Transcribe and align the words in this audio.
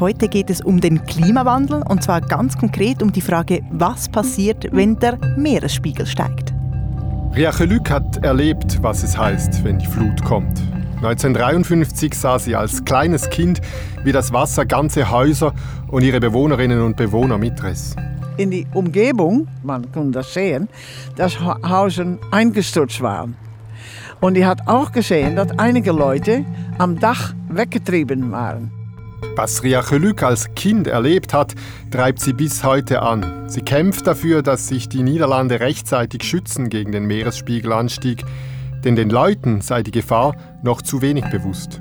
Heute 0.00 0.28
geht 0.28 0.48
es 0.48 0.60
um 0.60 0.80
den 0.80 1.04
Klimawandel 1.06 1.82
und 1.82 2.04
zwar 2.04 2.20
ganz 2.20 2.56
konkret 2.56 3.02
um 3.02 3.10
die 3.10 3.20
Frage, 3.20 3.62
was 3.72 4.08
passiert, 4.08 4.68
wenn 4.70 4.96
der 5.00 5.18
Meeresspiegel 5.36 6.06
steigt. 6.06 6.54
Ria 7.34 7.50
Chelück 7.50 7.90
hat 7.90 8.24
erlebt, 8.24 8.80
was 8.80 9.02
es 9.02 9.18
heißt, 9.18 9.64
wenn 9.64 9.80
die 9.80 9.86
Flut 9.86 10.22
kommt. 10.22 10.62
1953 10.98 12.14
sah 12.14 12.38
sie 12.38 12.54
als 12.54 12.84
kleines 12.84 13.28
Kind, 13.28 13.60
wie 14.04 14.12
das 14.12 14.32
Wasser 14.32 14.66
ganze 14.66 15.10
Häuser 15.10 15.52
und 15.88 16.04
ihre 16.04 16.20
Bewohnerinnen 16.20 16.80
und 16.80 16.96
Bewohner 16.96 17.36
mitriss. 17.36 17.96
In 18.36 18.52
die 18.52 18.68
Umgebung, 18.74 19.48
man 19.64 19.90
kann 19.90 20.12
das 20.12 20.32
sehen, 20.32 20.68
dass 21.16 21.40
Häuser 21.40 22.18
eingestürzt 22.30 23.00
waren. 23.00 23.34
Und 24.20 24.34
die 24.34 24.46
hat 24.46 24.68
auch 24.68 24.92
gesehen, 24.92 25.34
dass 25.34 25.58
einige 25.58 25.90
Leute 25.90 26.44
am 26.78 27.00
Dach 27.00 27.34
weggetrieben 27.48 28.30
waren. 28.30 28.77
Was 29.38 29.62
Ria 29.62 29.84
Chelück 29.84 30.24
als 30.24 30.52
Kind 30.56 30.88
erlebt 30.88 31.32
hat, 31.32 31.54
treibt 31.92 32.18
sie 32.18 32.32
bis 32.32 32.64
heute 32.64 33.02
an. 33.02 33.48
Sie 33.48 33.60
kämpft 33.60 34.04
dafür, 34.04 34.42
dass 34.42 34.66
sich 34.66 34.88
die 34.88 35.04
Niederlande 35.04 35.60
rechtzeitig 35.60 36.24
schützen 36.24 36.70
gegen 36.70 36.90
den 36.90 37.04
Meeresspiegelanstieg, 37.06 38.24
denn 38.82 38.96
den 38.96 39.10
Leuten 39.10 39.60
sei 39.60 39.84
die 39.84 39.92
Gefahr 39.92 40.34
noch 40.64 40.82
zu 40.82 41.02
wenig 41.02 41.24
bewusst. 41.26 41.80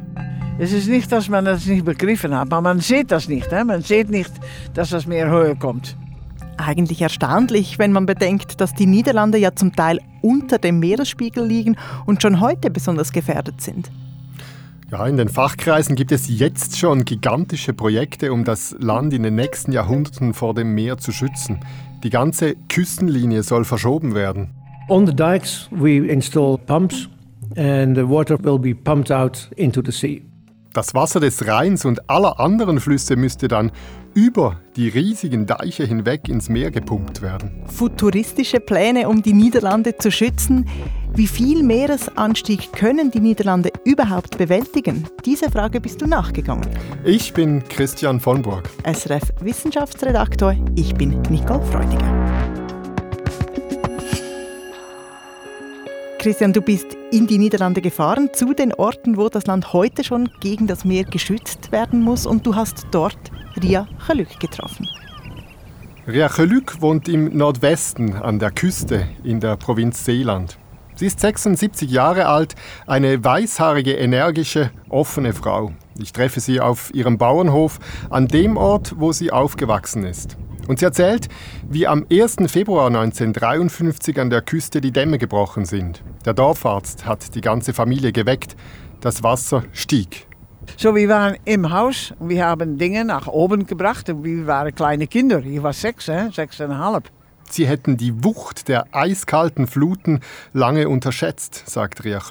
Es 0.60 0.72
ist 0.72 0.88
nicht, 0.88 1.12
dass 1.12 1.30
man 1.30 1.46
das 1.46 1.66
nicht 1.66 1.84
begriffen 1.84 2.36
hat, 2.36 2.44
aber 2.44 2.62
man 2.62 2.80
sieht 2.80 3.10
das 3.10 3.28
nicht. 3.28 3.52
Hè? 3.52 3.64
Man 3.64 3.82
sieht 3.82 4.12
nicht, 4.12 4.32
dass 4.76 4.92
das 4.92 5.08
Meer 5.08 5.28
höher 5.28 5.56
kommt. 5.56 5.98
Eigentlich 6.58 7.02
erstaunlich, 7.02 7.80
wenn 7.80 7.92
man 7.92 8.06
bedenkt, 8.06 8.62
dass 8.62 8.76
die 8.76 8.86
Niederlande 8.86 9.40
ja 9.40 9.56
zum 9.56 9.76
Teil 9.76 10.00
unter 10.22 10.60
dem 10.60 10.78
Meeresspiegel 10.78 11.44
liegen 11.44 11.76
und 12.06 12.22
schon 12.22 12.40
heute 12.40 12.70
besonders 12.70 13.12
gefährdet 13.12 13.62
sind. 13.62 13.90
Ja, 14.90 15.06
in 15.06 15.18
den 15.18 15.28
Fachkreisen 15.28 15.98
gibt 15.98 16.14
es 16.14 16.30
jetzt 16.30 16.78
schon 16.78 17.04
gigantische 17.04 17.74
Projekte, 17.74 18.32
um 18.32 18.46
das 18.46 18.74
Land 18.80 19.14
in 19.14 19.24
den 19.24 19.36
nächsten 19.36 19.74
Jahrhunderten 19.74 20.34
vor 20.34 20.54
dem 20.54 20.74
Meer 20.76 20.98
zu 20.98 21.12
schützen. 21.12 21.60
Die 22.06 22.10
ganze 22.10 22.56
Küstenlinie 22.70 23.44
soll 23.44 23.66
verschoben 23.66 24.16
werden. 24.16 24.52
On 24.88 25.06
the 25.06 25.14
dikes 25.14 25.68
we 25.72 26.08
install 26.08 26.58
pumps 26.58 27.10
and 27.58 27.98
the 27.98 28.08
water 28.08 28.42
will 28.42 28.58
be 28.58 28.74
pumped 28.74 29.12
out 29.12 29.50
into 29.58 29.82
the 29.84 29.92
sea. 29.92 30.24
Das 30.78 30.94
Wasser 30.94 31.20
des 31.20 31.48
Rheins 31.48 31.86
und 31.86 32.08
aller 32.08 32.40
anderen 32.40 32.80
Flüsse 32.80 33.16
müsste 33.16 33.48
dann 33.48 33.72
über 34.14 34.62
die 34.76 34.90
riesigen 34.90 35.48
Deiche 35.48 35.86
hinweg 35.86 36.30
ins 36.30 36.50
Meer 36.50 36.70
gepumpt 36.70 37.24
werden. 37.24 37.64
Futuristische 37.66 38.60
Pläne, 38.60 39.10
um 39.10 39.24
die 39.24 39.34
Niederlande 39.34 39.98
zu 39.98 40.12
schützen. 40.12 40.70
Wie 41.16 41.26
viel 41.26 41.64
Meeresanstieg 41.64 42.74
können 42.74 43.10
die 43.10 43.22
Niederlande 43.22 43.72
überhaupt 43.86 44.38
bewältigen? 44.38 45.08
Diese 45.26 45.50
Frage 45.50 45.82
bist 45.82 46.00
du 46.04 46.06
nachgegangen. 46.06 46.70
Ich 47.04 47.34
bin 47.34 47.68
Christian 47.68 48.20
von 48.20 48.44
Burg. 48.44 48.70
SRF 48.84 49.34
Wissenschaftsredaktor. 49.42 50.56
Ich 50.76 50.94
bin 50.94 51.20
Nicole 51.32 51.66
Freudiger. 51.72 52.67
Christian, 56.28 56.52
du 56.52 56.60
bist 56.60 56.98
in 57.10 57.26
die 57.26 57.38
Niederlande 57.38 57.80
gefahren, 57.80 58.32
zu 58.34 58.54
den 58.54 58.74
Orten, 58.74 59.16
wo 59.16 59.30
das 59.30 59.46
Land 59.46 59.72
heute 59.72 60.04
schon 60.04 60.30
gegen 60.42 60.68
das 60.68 60.84
Meer 60.84 61.06
geschützt 61.06 61.72
werden 61.72 62.02
muss. 62.02 62.26
Und 62.26 62.46
du 62.46 62.54
hast 62.54 62.86
dort 62.92 63.18
Ria 63.64 63.88
Chaluk 64.06 64.38
getroffen. 64.38 64.86
Ria 66.06 66.28
Chaluk 66.28 66.82
wohnt 66.82 67.08
im 67.08 67.38
Nordwesten 67.38 68.14
an 68.14 68.40
der 68.40 68.52
Küste 68.52 69.08
in 69.24 69.40
der 69.40 69.56
Provinz 69.56 70.04
Seeland. 70.04 70.58
Sie 70.96 71.06
ist 71.06 71.22
76 71.22 71.90
Jahre 71.90 72.26
alt, 72.26 72.56
eine 72.88 73.24
weißhaarige, 73.24 73.94
energische, 73.94 74.72
offene 74.90 75.32
Frau. 75.32 75.72
Ich 75.98 76.12
treffe 76.12 76.42
sie 76.42 76.60
auf 76.60 76.94
ihrem 76.94 77.18
Bauernhof 77.18 77.80
an 78.10 78.28
dem 78.28 78.58
Ort, 78.58 78.96
wo 78.98 79.14
sie 79.14 79.32
aufgewachsen 79.32 80.04
ist. 80.04 80.36
Und 80.68 80.80
sie 80.80 80.86
erzählt, 80.86 81.30
wie 81.70 81.88
am 81.88 82.06
1. 82.12 82.38
Februar 82.48 82.88
1953 82.88 84.20
an 84.20 84.30
der 84.30 84.42
Küste 84.42 84.82
die 84.82 84.92
Dämme 84.92 85.18
gebrochen 85.18 85.66
sind. 85.66 86.04
Der 86.26 86.34
Dorfarzt 86.34 87.06
hat 87.06 87.34
die 87.36 87.42
ganze 87.42 87.74
Familie 87.74 88.12
geweckt. 88.12 88.56
Das 89.00 89.24
Wasser 89.24 89.64
stieg. 89.72 90.28
So, 90.76 90.94
wir 90.96 91.08
waren 91.08 91.38
im 91.46 91.72
Haus 91.72 92.14
und 92.20 92.30
wir 92.30 92.46
haben 92.46 92.78
Dinge 92.78 93.06
nach 93.06 93.28
oben 93.28 93.66
gebracht. 93.66 94.08
Wir 94.08 94.48
waren 94.48 94.76
kleine 94.76 95.08
Kinder. 95.08 95.40
Ich 95.46 95.64
war 95.64 95.72
sechs, 95.72 96.12
sechseinhalb. 96.32 97.10
Sie 97.50 97.66
hätten 97.66 97.96
die 97.96 98.24
Wucht 98.26 98.68
der 98.68 98.88
eiskalten 98.92 99.68
Fluten 99.68 100.20
lange 100.52 100.90
unterschätzt, 100.90 101.64
sagt 101.66 102.04
Ria. 102.04 102.22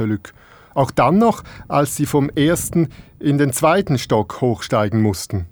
Auch 0.74 0.90
dann 0.90 1.16
noch, 1.16 1.42
als 1.68 1.96
sie 1.96 2.04
vom 2.04 2.28
ersten 2.28 2.88
in 3.18 3.38
den 3.38 3.54
zweiten 3.54 3.96
Stock 3.96 4.42
hochsteigen 4.42 5.00
mussten. 5.00 5.46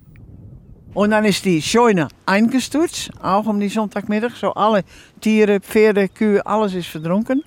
Und 0.94 1.10
dann 1.10 1.25
ist 1.25 1.44
die 1.44 1.60
Scheune 1.60 2.06
eingestürzt, 2.25 3.10
auch 3.21 3.47
um 3.47 3.59
die 3.59 3.69
Sonntagmittag. 3.69 4.37
So 4.37 4.55
alle 4.55 4.84
Tiere, 5.21 5.59
Pferde, 5.59 6.09
Kühe, 6.09 6.44
alles 6.47 6.75
ist 6.75 6.87
verdrunken. 6.87 7.43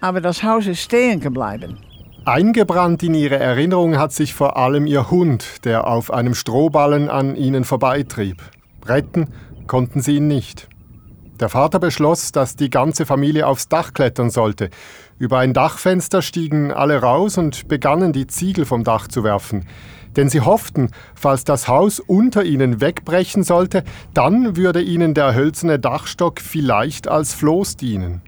Aber 0.00 0.20
das 0.20 0.42
Haus 0.44 0.68
ist 0.68 0.80
stehen 0.80 1.18
geblieben. 1.18 1.78
Eingebrannt 2.24 3.02
in 3.02 3.14
ihre 3.14 3.38
Erinnerung 3.38 3.98
hat 3.98 4.12
sich 4.12 4.34
vor 4.34 4.56
allem 4.56 4.86
ihr 4.86 5.10
Hund, 5.10 5.64
der 5.64 5.88
auf 5.88 6.12
einem 6.12 6.34
Strohballen 6.34 7.08
an 7.08 7.34
ihnen 7.34 7.64
vorbeitrieb. 7.64 8.40
Retten 8.86 9.30
konnten 9.66 10.00
sie 10.00 10.16
ihn 10.16 10.28
nicht. 10.28 10.68
Der 11.40 11.48
Vater 11.48 11.78
beschloss, 11.80 12.32
dass 12.32 12.54
die 12.54 12.70
ganze 12.70 13.04
Familie 13.04 13.46
aufs 13.46 13.68
Dach 13.68 13.94
klettern 13.94 14.30
sollte. 14.30 14.70
Über 15.18 15.38
ein 15.38 15.54
Dachfenster 15.54 16.22
stiegen 16.22 16.70
alle 16.70 17.00
raus 17.00 17.36
und 17.36 17.66
begannen 17.66 18.12
die 18.12 18.26
Ziegel 18.26 18.64
vom 18.64 18.84
Dach 18.84 19.08
zu 19.08 19.24
werfen 19.24 19.66
denn 20.16 20.28
sie 20.28 20.40
hofften, 20.40 20.90
falls 21.14 21.44
das 21.44 21.68
Haus 21.68 22.00
unter 22.00 22.44
ihnen 22.44 22.80
wegbrechen 22.80 23.42
sollte, 23.42 23.84
dann 24.14 24.56
würde 24.56 24.82
ihnen 24.82 25.14
der 25.14 25.34
hölzerne 25.34 25.78
Dachstock 25.78 26.40
vielleicht 26.40 27.08
als 27.08 27.34
Floß 27.34 27.76
dienen. 27.76 28.22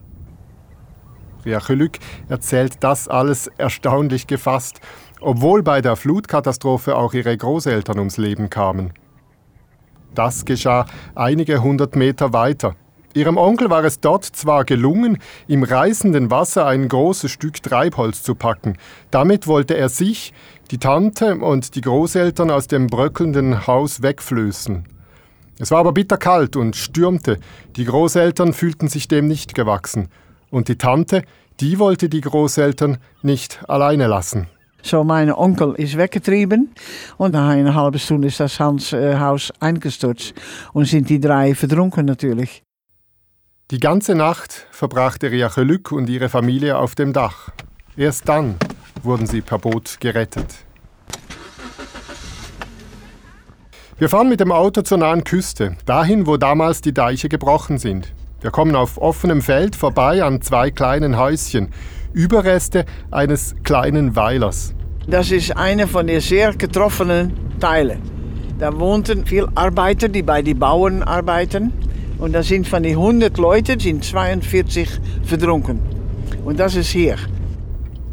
Riachelück 1.45 1.99
erzählt 2.29 2.77
das 2.81 3.09
alles 3.09 3.49
erstaunlich 3.59 4.27
gefasst, 4.27 4.81
obwohl 5.21 5.63
bei 5.63 5.81
der 5.81 5.97
Flutkatastrophe 5.97 6.97
auch 6.97 7.15
ihre 7.15 7.37
Großeltern 7.37 7.99
ums 7.99 8.17
Leben 8.17 8.51
kamen. 8.51 8.93
Das 10.15 10.45
geschah 10.45 10.87
einige 11.15 11.63
hundert 11.63 11.97
Meter 11.97 12.33
weiter. 12.33 12.77
Ihrem 13.15 13.37
Onkel 13.37 13.69
war 13.69 13.85
es 13.85 14.01
dort 14.01 14.25
zwar 14.25 14.65
gelungen, 14.65 15.19
im 15.47 15.63
reißenden 15.63 16.31
Wasser 16.31 16.67
ein 16.67 16.89
großes 16.89 17.31
Stück 17.31 17.63
Treibholz 17.63 18.23
zu 18.23 18.35
packen. 18.35 18.79
Damit 19.11 19.47
wollte 19.47 19.77
er 19.77 19.91
sich, 19.91 20.33
die 20.71 20.79
Tante 20.79 21.37
und 21.37 21.75
die 21.75 21.83
Großeltern 21.83 22.51
aus 22.51 22.69
dem 22.69 22.87
bröckelnden 22.87 23.67
Haus 23.67 24.01
wegflößen. 24.01 24.85
Es 25.59 25.71
war 25.71 25.81
aber 25.81 25.93
bitterkalt 25.93 26.57
und 26.57 26.75
stürmte. 26.75 27.39
Die 27.77 27.85
Großeltern 27.85 28.55
fühlten 28.55 28.89
sich 28.89 29.09
dem 29.09 29.29
nicht 29.29 29.55
gewachsen. 29.55 30.09
Und 30.51 30.69
die 30.69 30.79
Tante, 30.79 31.23
die 31.61 31.79
wollte 31.79 32.09
die 32.09 32.23
Großeltern 32.23 32.97
nicht 33.23 33.63
alleine 33.69 34.07
lassen. 34.07 34.47
So, 34.83 35.05
mein 35.05 35.31
Onkel 35.31 35.75
ist 35.75 35.97
weggetrieben 35.97 36.75
und 37.17 37.35
nach 37.35 37.51
einer 37.51 37.75
halben 37.75 38.01
Stunde 38.01 38.29
ist 38.29 38.41
das 38.41 38.59
Hans 38.59 38.93
äh, 38.93 39.17
eingestürzt 39.61 40.35
und 40.73 40.87
sind 40.87 41.09
die 41.09 41.21
drei 41.21 41.55
verdrunken 41.55 42.07
natürlich. 42.07 42.65
Die 43.73 43.81
ganze 43.81 44.15
Nacht 44.15 44.67
verbrachte 44.71 45.31
Riachelück 45.31 45.93
und 45.93 46.11
ihre 46.11 46.29
Familie 46.29 46.77
auf 46.77 46.95
dem 46.95 47.15
Dach. 47.15 47.49
Erst 47.97 48.29
dann 48.29 48.57
wurden 49.03 49.27
sie 49.27 49.41
per 49.41 49.59
Boot 49.59 49.97
gerettet. 49.99 50.45
Wir 53.97 54.11
fahren 54.11 54.29
mit 54.29 54.41
dem 54.41 54.53
Auto 54.53 54.83
zur 54.83 54.99
nahen 54.99 55.25
Küste, 55.25 55.79
dahin, 55.87 56.27
wo 56.27 56.37
damals 56.37 56.83
die 56.83 56.93
Deiche 56.93 57.31
gebrochen 57.31 57.79
sind. 57.79 58.13
Wir 58.43 58.51
kommen 58.51 58.77
auf 58.77 58.99
offenem 58.99 59.41
Feld 59.41 59.75
vorbei 59.75 60.23
an 60.23 60.43
zwei 60.43 60.71
kleinen 60.71 61.17
Häuschen, 61.17 61.73
Überreste 62.13 62.85
eines 63.11 63.55
kleinen 63.63 64.15
Weilers. 64.15 64.75
Das 65.07 65.31
ist 65.31 65.57
eine 65.57 65.87
von 65.87 66.07
den 66.07 66.21
sehr 66.21 66.53
getroffenen 66.53 67.33
Teilen. 67.59 68.03
Da 68.59 68.79
wohnten 68.79 69.25
viele 69.25 69.49
Arbeiter, 69.55 70.11
die 70.11 70.23
bei 70.23 70.43
den 70.43 70.59
Bauern 70.59 71.03
arbeiten. 71.03 71.73
Und 72.23 72.35
da 72.35 72.45
sind 72.45 72.69
von 72.69 72.85
den 72.85 72.93
100 72.93 73.37
Leuten 73.37 73.81
sind 73.81 74.05
42 74.05 74.89
verdrunken. 75.25 75.81
Und 76.45 76.61
das 76.61 76.77
ist 76.77 76.91
hier. 76.91 77.17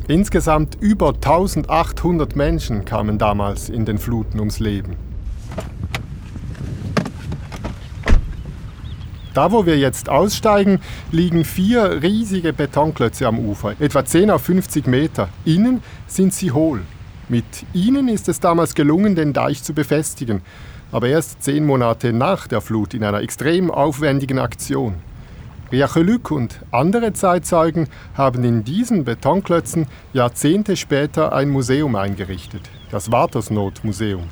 Insgesamt 0.07 0.77
über 0.81 1.09
1800 1.09 2.35
Menschen 2.35 2.85
kamen 2.85 3.19
damals 3.19 3.69
in 3.69 3.85
den 3.85 3.99
Fluten 3.99 4.39
ums 4.39 4.59
Leben. 4.59 4.95
Da, 9.35 9.51
wo 9.51 9.67
wir 9.67 9.77
jetzt 9.77 10.09
aussteigen, 10.09 10.79
liegen 11.11 11.45
vier 11.45 12.01
riesige 12.01 12.51
Betonklötze 12.51 13.27
am 13.27 13.37
Ufer, 13.37 13.75
etwa 13.79 14.03
10 14.03 14.31
auf 14.31 14.41
50 14.41 14.87
Meter. 14.87 15.29
Innen 15.45 15.83
sind 16.07 16.33
sie 16.33 16.51
hohl. 16.51 16.81
Mit 17.27 17.45
ihnen 17.73 18.07
ist 18.07 18.27
es 18.27 18.39
damals 18.39 18.73
gelungen, 18.73 19.13
den 19.13 19.33
Deich 19.33 19.61
zu 19.61 19.75
befestigen, 19.75 20.41
aber 20.91 21.07
erst 21.07 21.43
zehn 21.43 21.65
Monate 21.65 22.13
nach 22.13 22.47
der 22.47 22.61
Flut 22.61 22.93
in 22.93 23.03
einer 23.03 23.21
extrem 23.21 23.71
aufwendigen 23.71 24.39
Aktion. 24.39 24.95
Riachelück 25.71 26.31
und 26.31 26.59
andere 26.71 27.13
Zeitzeugen 27.13 27.87
haben 28.15 28.43
in 28.43 28.63
diesen 28.63 29.03
Betonklötzen 29.03 29.85
Jahrzehnte 30.13 30.75
später 30.75 31.31
ein 31.31 31.49
Museum 31.49 31.95
eingerichtet, 31.95 32.63
das 32.89 33.11
Watersnot-Museum. 33.11 34.29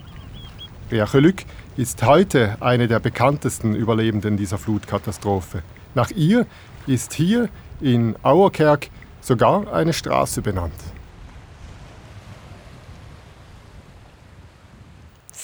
Ria 0.92 1.06
Gelück 1.06 1.44
ist 1.75 2.04
heute 2.04 2.57
eine 2.59 2.88
der 2.88 3.00
bekanntesten 3.00 3.75
Überlebenden 3.75 4.38
dieser 4.38 4.57
Flutkatastrophe. 4.57 5.62
Nach 5.94 6.09
ihr 6.12 6.48
ist 6.88 7.13
hier 7.13 7.50
in 7.81 8.15
Auerkerk 8.24 8.89
sogar 9.21 9.71
eine 9.71 9.94
Straße 9.94 10.42
benannt. 10.42 10.96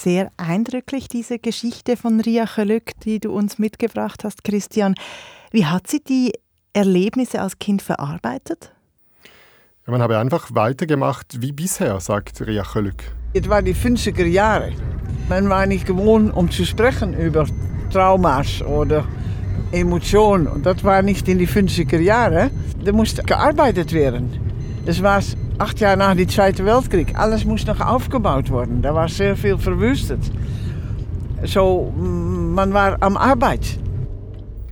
Sehr 0.04 0.30
eindrücklich 0.36 1.08
diese 1.08 1.38
Geschichte 1.38 1.96
von 1.96 2.20
Ria 2.20 2.44
Gelück, 2.44 2.90
die 3.04 3.20
du 3.20 3.32
uns 3.32 3.58
mitgebracht 3.58 4.22
hast, 4.22 4.44
Christian. 4.44 4.96
Wie 5.50 5.64
hat 5.64 5.86
sie 5.86 6.04
die 6.04 6.34
Erlebnisse 6.74 7.40
als 7.40 7.58
Kind 7.58 7.80
verarbeitet? 7.80 8.74
Ja, 9.86 9.92
man 9.92 10.02
habe 10.02 10.18
einfach 10.18 10.54
weitergemacht 10.54 11.40
wie 11.40 11.52
bisher, 11.52 11.98
sagt 12.00 12.46
Ria 12.46 12.64
Gelück. 12.70 13.02
Es 13.32 13.48
waren 13.48 13.64
die 13.64 13.74
50er 13.74 14.26
Jahre. 14.26 14.72
Man 15.30 15.48
war 15.48 15.64
nicht 15.64 15.86
gewohnt, 15.86 16.36
um 16.36 16.50
zu 16.50 16.66
sprechen 16.66 17.14
über 17.18 17.46
Traumas 17.90 18.60
oder 18.60 19.06
Emotionen. 19.72 20.46
Und 20.48 20.66
das 20.66 20.84
war 20.84 21.00
nicht 21.00 21.26
in 21.30 21.38
die 21.38 21.48
50er 21.48 21.98
Jahre. 21.98 22.50
Da 22.84 22.92
musste 22.92 23.22
gearbeitet 23.22 23.94
werden. 23.94 24.38
Das 24.84 25.02
war 25.02 25.22
acht 25.58 25.80
Jahre 25.80 25.96
nach 25.96 26.14
dem 26.14 26.28
Zweiten 26.28 26.66
Weltkrieg. 26.66 27.18
Alles 27.18 27.44
muss 27.44 27.66
noch 27.66 27.80
aufgebaut 27.80 28.50
worden. 28.50 28.82
Da 28.82 28.94
war 28.94 29.08
sehr 29.08 29.36
viel 29.36 29.58
verwüstet. 29.58 30.20
So, 31.44 31.92
man 31.96 32.72
war 32.72 32.96
am 33.02 33.16
Arbeit. 33.16 33.78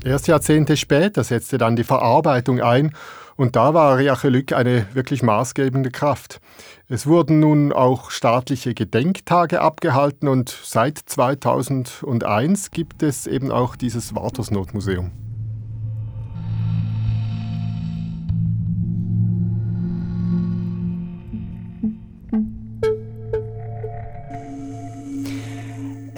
Erst 0.04 0.26
Jahrzehnte 0.26 0.76
später 0.76 1.22
setzte 1.22 1.58
dann 1.58 1.76
die 1.76 1.84
Verarbeitung 1.84 2.60
ein 2.60 2.92
und 3.36 3.56
da 3.56 3.72
war 3.74 3.98
Riachelück 3.98 4.52
eine 4.52 4.86
wirklich 4.94 5.22
maßgebende 5.22 5.90
Kraft. 5.90 6.40
Es 6.88 7.06
wurden 7.06 7.40
nun 7.40 7.72
auch 7.72 8.10
staatliche 8.10 8.74
Gedenktage 8.74 9.60
abgehalten 9.60 10.28
und 10.28 10.56
seit 10.64 10.98
2001 10.98 12.70
gibt 12.70 13.02
es 13.02 13.26
eben 13.26 13.50
auch 13.50 13.76
dieses 13.76 14.14
Wartersnotmuseum. 14.14 15.21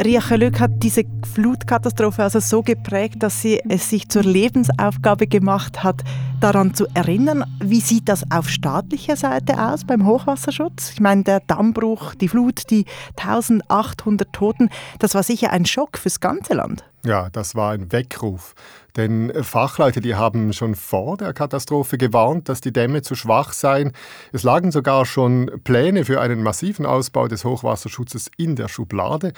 Ria 0.02 0.20
Chelück 0.20 0.58
hat 0.58 0.72
diese 0.82 1.04
Flutkatastrophe 1.34 2.24
also 2.24 2.40
so 2.40 2.62
geprägt, 2.62 3.22
dass 3.22 3.40
sie 3.40 3.60
es 3.68 3.88
sich 3.88 4.08
zur 4.08 4.24
Lebensaufgabe 4.24 5.28
gemacht 5.28 5.84
hat, 5.84 6.02
daran 6.40 6.74
zu 6.74 6.86
erinnern. 6.94 7.44
Wie 7.62 7.80
sieht 7.80 8.08
das 8.08 8.24
auf 8.30 8.48
staatlicher 8.48 9.14
Seite 9.14 9.56
aus 9.56 9.84
beim 9.84 10.04
Hochwasserschutz? 10.04 10.90
Ich 10.92 11.00
meine, 11.00 11.22
der 11.22 11.40
Dammbruch, 11.40 12.14
die 12.16 12.26
Flut, 12.26 12.70
die 12.70 12.86
1800 13.16 14.32
Toten, 14.32 14.68
das 14.98 15.14
war 15.14 15.22
sicher 15.22 15.50
ein 15.50 15.64
Schock 15.64 15.96
fürs 15.96 16.18
ganze 16.18 16.54
Land. 16.54 16.84
Ja, 17.04 17.28
das 17.30 17.54
war 17.54 17.72
ein 17.72 17.92
Weckruf. 17.92 18.54
Denn 18.96 19.32
Fachleute, 19.44 20.00
die 20.00 20.16
haben 20.16 20.52
schon 20.52 20.74
vor 20.74 21.18
der 21.18 21.32
Katastrophe 21.32 21.98
gewarnt, 21.98 22.48
dass 22.48 22.60
die 22.60 22.72
Dämme 22.72 23.02
zu 23.02 23.14
schwach 23.14 23.52
seien. 23.52 23.92
Es 24.32 24.42
lagen 24.42 24.72
sogar 24.72 25.06
schon 25.06 25.50
Pläne 25.62 26.04
für 26.04 26.20
einen 26.20 26.42
massiven 26.42 26.84
Ausbau 26.84 27.28
des 27.28 27.44
Hochwasserschutzes 27.44 28.30
in 28.36 28.56
der 28.56 28.68
Schublade. 28.68 29.32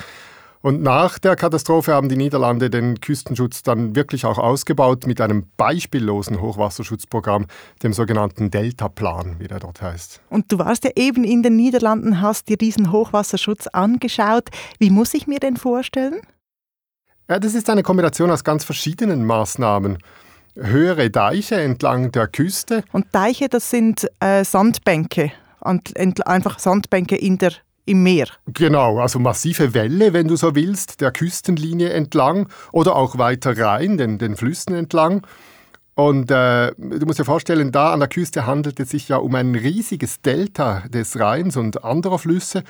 Und 0.66 0.82
nach 0.82 1.20
der 1.20 1.36
Katastrophe 1.36 1.94
haben 1.94 2.08
die 2.08 2.16
Niederlande 2.16 2.70
den 2.70 2.98
Küstenschutz 3.00 3.62
dann 3.62 3.94
wirklich 3.94 4.26
auch 4.26 4.36
ausgebaut 4.36 5.06
mit 5.06 5.20
einem 5.20 5.46
beispiellosen 5.56 6.40
Hochwasserschutzprogramm, 6.40 7.46
dem 7.84 7.92
sogenannten 7.92 8.50
Delta-Plan, 8.50 9.36
wie 9.38 9.46
der 9.46 9.60
dort 9.60 9.80
heißt. 9.80 10.20
Und 10.28 10.50
du 10.50 10.58
warst 10.58 10.82
ja 10.82 10.90
eben 10.96 11.22
in 11.22 11.44
den 11.44 11.54
Niederlanden, 11.54 12.20
hast 12.20 12.48
dir 12.48 12.56
diesen 12.56 12.90
Hochwasserschutz 12.90 13.68
angeschaut. 13.68 14.48
Wie 14.80 14.90
muss 14.90 15.14
ich 15.14 15.28
mir 15.28 15.38
den 15.38 15.56
vorstellen? 15.56 16.20
Ja, 17.28 17.38
das 17.38 17.54
ist 17.54 17.70
eine 17.70 17.84
Kombination 17.84 18.32
aus 18.32 18.42
ganz 18.42 18.64
verschiedenen 18.64 19.24
Maßnahmen 19.24 19.98
höhere 20.56 21.10
Deiche 21.10 21.60
entlang 21.60 22.10
der 22.10 22.26
Küste. 22.26 22.82
Und 22.90 23.06
Deiche, 23.12 23.48
das 23.48 23.70
sind 23.70 24.08
äh, 24.18 24.42
Sandbänke, 24.44 25.30
einfach 25.60 26.58
Sandbänke 26.58 27.14
in 27.14 27.38
der 27.38 27.52
im 27.86 28.02
Meer. 28.02 28.26
Genau, 28.46 28.98
also 28.98 29.18
massive 29.18 29.72
Wälle, 29.72 30.12
wenn 30.12 30.28
du 30.28 30.36
so 30.36 30.54
willst, 30.54 31.00
der 31.00 31.12
Küstenlinie 31.12 31.90
entlang 31.90 32.48
oder 32.72 32.96
auch 32.96 33.16
weiter 33.16 33.56
rein, 33.56 33.96
den, 33.96 34.18
den 34.18 34.36
Flüssen 34.36 34.74
entlang. 34.74 35.26
Und 35.94 36.30
äh, 36.30 36.72
du 36.76 37.06
musst 37.06 37.18
dir 37.18 37.24
vorstellen, 37.24 37.72
da 37.72 37.94
an 37.94 38.00
der 38.00 38.08
Küste 38.08 38.44
handelt 38.44 38.78
es 38.80 38.90
sich 38.90 39.08
ja 39.08 39.16
um 39.16 39.34
ein 39.34 39.54
riesiges 39.54 40.20
Delta 40.20 40.84
des 40.88 41.18
Rheins 41.18 41.56
und 41.56 41.84
anderer 41.84 42.18
Flüsse. 42.18 42.64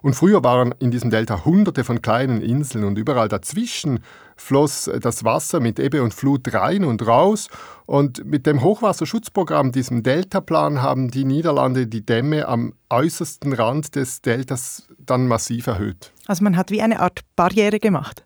Und 0.00 0.14
früher 0.14 0.42
waren 0.42 0.74
in 0.80 0.90
diesem 0.90 1.10
Delta 1.10 1.44
hunderte 1.44 1.84
von 1.84 2.02
kleinen 2.02 2.42
Inseln 2.42 2.82
und 2.82 2.98
überall 2.98 3.28
dazwischen 3.28 4.00
floss 4.36 4.90
das 5.00 5.24
Wasser 5.24 5.60
mit 5.60 5.78
Ebbe 5.78 6.02
und 6.02 6.14
Flut 6.14 6.52
rein 6.52 6.84
und 6.84 7.06
raus. 7.06 7.48
Und 7.86 8.24
mit 8.24 8.46
dem 8.46 8.62
Hochwasserschutzprogramm, 8.62 9.72
diesem 9.72 10.02
Deltaplan, 10.02 10.82
haben 10.82 11.10
die 11.10 11.24
Niederlande 11.24 11.86
die 11.86 12.04
Dämme 12.04 12.48
am 12.48 12.74
äußersten 12.90 13.52
Rand 13.52 13.96
des 13.96 14.22
Deltas 14.22 14.88
dann 14.98 15.26
massiv 15.26 15.66
erhöht. 15.66 16.12
Also 16.26 16.44
man 16.44 16.56
hat 16.56 16.70
wie 16.70 16.82
eine 16.82 17.00
Art 17.00 17.20
Barriere 17.36 17.78
gemacht. 17.78 18.24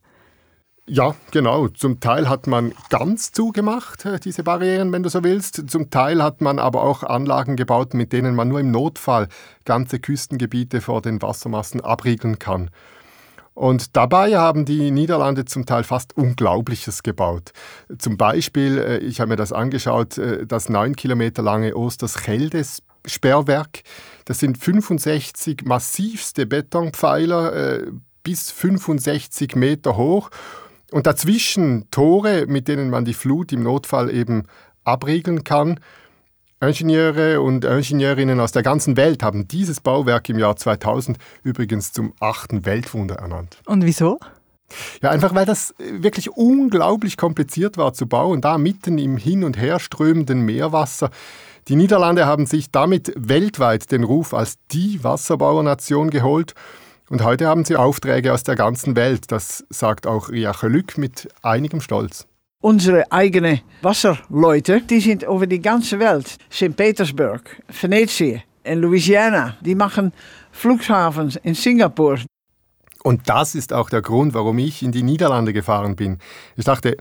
Ja, 0.88 1.16
genau. 1.32 1.66
Zum 1.66 1.98
Teil 1.98 2.28
hat 2.28 2.46
man 2.46 2.72
ganz 2.90 3.32
zugemacht, 3.32 4.04
äh, 4.04 4.20
diese 4.20 4.44
Barrieren, 4.44 4.92
wenn 4.92 5.02
du 5.02 5.08
so 5.08 5.24
willst. 5.24 5.68
Zum 5.68 5.90
Teil 5.90 6.22
hat 6.22 6.40
man 6.40 6.60
aber 6.60 6.84
auch 6.84 7.02
Anlagen 7.02 7.56
gebaut, 7.56 7.92
mit 7.92 8.12
denen 8.12 8.36
man 8.36 8.46
nur 8.46 8.60
im 8.60 8.70
Notfall 8.70 9.26
ganze 9.64 9.98
Küstengebiete 9.98 10.80
vor 10.80 11.02
den 11.02 11.20
Wassermassen 11.20 11.80
abriegeln 11.80 12.38
kann. 12.38 12.70
Und 13.56 13.96
dabei 13.96 14.36
haben 14.36 14.66
die 14.66 14.90
Niederlande 14.90 15.46
zum 15.46 15.64
Teil 15.64 15.82
fast 15.82 16.14
Unglaubliches 16.14 17.02
gebaut. 17.02 17.52
Zum 17.98 18.18
Beispiel, 18.18 18.76
äh, 18.76 18.98
ich 18.98 19.18
habe 19.18 19.30
mir 19.30 19.36
das 19.36 19.50
angeschaut, 19.50 20.18
äh, 20.18 20.46
das 20.46 20.68
neun 20.68 20.94
Kilometer 20.94 21.42
lange 21.42 21.74
Osterscheldes 21.74 22.82
Sperrwerk. 23.06 23.82
Das 24.26 24.40
sind 24.40 24.58
65 24.58 25.64
massivste 25.64 26.44
Betonpfeiler, 26.44 27.80
bis 28.24 28.50
65 28.50 29.54
Meter 29.54 29.96
hoch 29.96 30.30
und 30.90 31.06
dazwischen 31.06 31.88
Tore, 31.92 32.46
mit 32.48 32.66
denen 32.66 32.90
man 32.90 33.04
die 33.04 33.14
Flut 33.14 33.52
im 33.52 33.62
Notfall 33.62 34.10
eben 34.12 34.48
abriegeln 34.82 35.44
kann. 35.44 35.80
Ingenieure 36.60 37.42
und 37.42 37.64
Ingenieurinnen 37.64 38.40
aus 38.40 38.52
der 38.52 38.62
ganzen 38.62 38.96
Welt 38.96 39.22
haben 39.22 39.46
dieses 39.46 39.80
Bauwerk 39.80 40.28
im 40.30 40.38
Jahr 40.38 40.56
2000 40.56 41.18
übrigens 41.42 41.92
zum 41.92 42.14
achten 42.18 42.64
Weltwunder 42.64 43.16
ernannt. 43.16 43.58
Und 43.66 43.84
wieso? 43.84 44.18
Ja, 45.02 45.10
einfach 45.10 45.34
weil 45.34 45.44
das 45.44 45.74
wirklich 45.78 46.30
unglaublich 46.30 47.18
kompliziert 47.18 47.76
war 47.76 47.92
zu 47.92 48.06
bauen, 48.06 48.40
da 48.40 48.56
mitten 48.56 48.98
im 48.98 49.18
hin 49.18 49.44
und 49.44 49.58
her 49.58 49.78
strömenden 49.78 50.40
Meerwasser. 50.40 51.10
Die 51.68 51.76
Niederlande 51.76 52.26
haben 52.26 52.46
sich 52.46 52.70
damit 52.70 53.12
weltweit 53.16 53.92
den 53.92 54.04
Ruf 54.04 54.32
als 54.32 54.56
die 54.72 55.04
Wasserbauernation 55.04 56.10
geholt. 56.10 56.54
Und 57.10 57.22
heute 57.22 57.46
haben 57.48 57.64
sie 57.64 57.76
Aufträge 57.76 58.32
aus 58.32 58.44
der 58.44 58.56
ganzen 58.56 58.96
Welt. 58.96 59.30
Das 59.30 59.64
sagt 59.68 60.06
auch 60.06 60.30
Riache 60.30 60.68
Lück 60.68 60.96
mit 60.96 61.28
einigem 61.42 61.80
Stolz. 61.80 62.26
Unsere 62.66 63.12
eigenen 63.12 63.60
Wasserleute, 63.80 64.80
die 64.80 64.98
sind 64.98 65.22
über 65.22 65.46
die 65.46 65.62
ganze 65.62 66.00
Welt. 66.00 66.36
St. 66.50 66.74
Petersburg, 66.76 67.62
Venetië 67.68 68.42
und 68.66 68.80
Louisiana. 68.80 69.56
Die 69.60 69.76
machen 69.76 70.12
Flughafens 70.50 71.36
in 71.36 71.54
Singapur. 71.54 72.18
Und 73.04 73.28
das 73.28 73.54
ist 73.54 73.72
auch 73.72 73.88
der 73.88 74.02
Grund, 74.02 74.34
warum 74.34 74.58
ich 74.58 74.82
in 74.82 74.90
die 74.90 75.04
Niederlande 75.04 75.52
gefahren 75.52 75.94
bin. 75.94 76.18
Ich 76.56 76.64
dachte, 76.64 76.96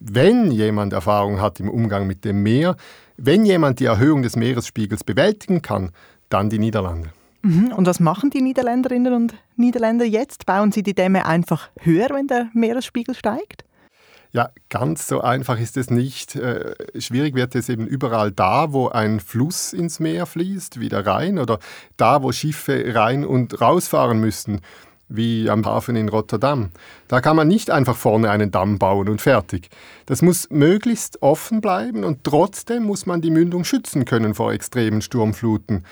wenn 0.00 0.50
jemand 0.50 0.92
Erfahrung 0.92 1.40
hat 1.40 1.60
im 1.60 1.70
Umgang 1.70 2.06
mit 2.06 2.26
dem 2.26 2.42
Meer, 2.42 2.76
wenn 3.16 3.46
jemand 3.46 3.80
die 3.80 3.86
Erhöhung 3.86 4.20
des 4.20 4.36
Meeresspiegels 4.36 5.02
bewältigen 5.02 5.62
kann, 5.62 5.92
dann 6.28 6.50
die 6.50 6.58
Niederlande. 6.58 7.08
Mhm. 7.40 7.72
Und 7.72 7.86
was 7.86 8.00
machen 8.00 8.28
die 8.28 8.42
Niederländerinnen 8.42 9.14
und 9.14 9.34
Niederländer 9.56 10.04
jetzt? 10.04 10.44
Bauen 10.44 10.72
sie 10.72 10.82
die 10.82 10.94
Dämme 10.94 11.24
einfach 11.24 11.70
höher, 11.80 12.10
wenn 12.10 12.26
der 12.26 12.50
Meeresspiegel 12.52 13.14
steigt? 13.14 13.64
Ja, 14.32 14.50
ganz 14.68 15.06
so 15.06 15.20
einfach 15.20 15.58
ist 15.58 15.76
es 15.76 15.90
nicht. 15.90 16.36
Äh, 16.36 16.74
schwierig 16.98 17.34
wird 17.34 17.54
es 17.54 17.68
eben 17.68 17.86
überall 17.86 18.32
da, 18.32 18.72
wo 18.72 18.88
ein 18.88 19.20
Fluss 19.20 19.72
ins 19.72 20.00
Meer 20.00 20.26
fließt, 20.26 20.80
wie 20.80 20.88
der 20.88 21.06
Rhein, 21.06 21.38
oder 21.38 21.58
da, 21.96 22.22
wo 22.22 22.32
Schiffe 22.32 22.94
rein 22.94 23.24
und 23.24 23.60
rausfahren 23.60 24.20
müssen, 24.20 24.60
wie 25.08 25.48
am 25.48 25.64
Hafen 25.64 25.96
in 25.96 26.08
Rotterdam. 26.08 26.70
Da 27.08 27.20
kann 27.20 27.36
man 27.36 27.48
nicht 27.48 27.70
einfach 27.70 27.96
vorne 27.96 28.30
einen 28.30 28.50
Damm 28.50 28.78
bauen 28.78 29.08
und 29.08 29.22
fertig. 29.22 29.68
Das 30.06 30.22
muss 30.22 30.50
möglichst 30.50 31.22
offen 31.22 31.60
bleiben 31.60 32.04
und 32.04 32.24
trotzdem 32.24 32.84
muss 32.84 33.06
man 33.06 33.20
die 33.20 33.30
Mündung 33.30 33.64
schützen 33.64 34.04
können 34.04 34.34
vor 34.34 34.52
extremen 34.52 35.02
Sturmfluten. 35.02 35.84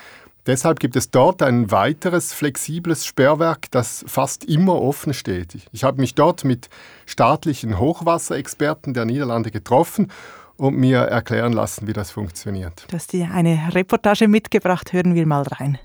Deshalb 0.46 0.78
gibt 0.78 0.94
es 0.94 1.10
dort 1.10 1.40
ein 1.40 1.70
weiteres 1.70 2.34
flexibles 2.34 3.06
Sperrwerk, 3.06 3.70
das 3.70 4.04
fast 4.06 4.44
immer 4.44 4.80
offen 4.80 5.14
steht. 5.14 5.56
Ich 5.72 5.84
habe 5.84 6.02
mich 6.02 6.14
dort 6.14 6.44
mit 6.44 6.68
staatlichen 7.06 7.78
Hochwasserexperten 7.78 8.92
der 8.92 9.06
Niederlande 9.06 9.50
getroffen 9.50 10.10
und 10.58 10.76
mir 10.76 10.98
erklären 10.98 11.54
lassen, 11.54 11.86
wie 11.86 11.94
das 11.94 12.10
funktioniert. 12.10 12.84
Du 12.88 12.96
hast 12.96 13.14
dir 13.14 13.30
eine 13.32 13.70
Reportage 13.72 14.28
mitgebracht, 14.28 14.92
hören 14.92 15.14
wir 15.14 15.26
mal 15.26 15.44
rein. 15.44 15.78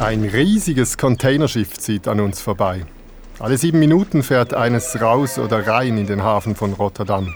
Ein 0.00 0.24
riesiges 0.24 0.96
Containerschiff 0.96 1.76
zieht 1.76 2.08
an 2.08 2.20
uns 2.20 2.40
vorbei. 2.40 2.86
Alle 3.40 3.56
sieben 3.56 3.78
Minuten 3.78 4.24
fährt 4.24 4.52
eines 4.52 5.00
raus 5.00 5.38
oder 5.38 5.64
rein 5.64 5.96
in 5.96 6.06
den 6.06 6.24
Hafen 6.24 6.56
von 6.56 6.72
Rotterdam. 6.72 7.32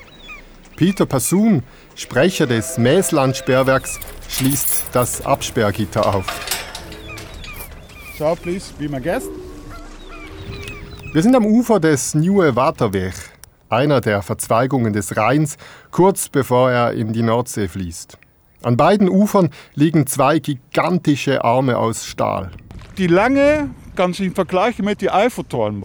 Peter 0.74 1.06
Passun, 1.06 1.62
Sprecher 1.94 2.48
des 2.48 2.76
Mäßland-Sperrwerks, 2.76 4.00
schließt 4.28 4.86
das 4.92 5.24
Absperrgitter 5.24 6.12
auf. 6.12 6.26
So, 8.18 8.36
please, 8.42 8.72
be 8.78 8.88
my 8.88 9.00
guest. 9.00 9.30
Wir 11.12 11.22
sind 11.22 11.36
am 11.36 11.46
Ufer 11.46 11.78
des 11.78 12.14
Nieuwe 12.14 12.56
Waterweg, 12.56 13.14
einer 13.68 14.00
der 14.00 14.22
Verzweigungen 14.22 14.92
des 14.92 15.16
Rheins, 15.16 15.56
kurz 15.92 16.28
bevor 16.28 16.72
er 16.72 16.92
in 16.94 17.12
die 17.12 17.22
Nordsee 17.22 17.68
fließt. 17.68 18.18
An 18.62 18.76
beiden 18.76 19.08
Ufern 19.08 19.50
liegen 19.74 20.08
zwei 20.08 20.40
gigantische 20.40 21.44
Arme 21.44 21.78
aus 21.78 22.06
Stahl. 22.06 22.50
Die 22.98 23.06
Länge 23.92 23.96
kann 23.96 24.12
sich 24.12 24.32
vergleichen 24.32 24.84
mit 24.84 25.00
dem 25.00 25.10
Eiffelturm. 25.10 25.84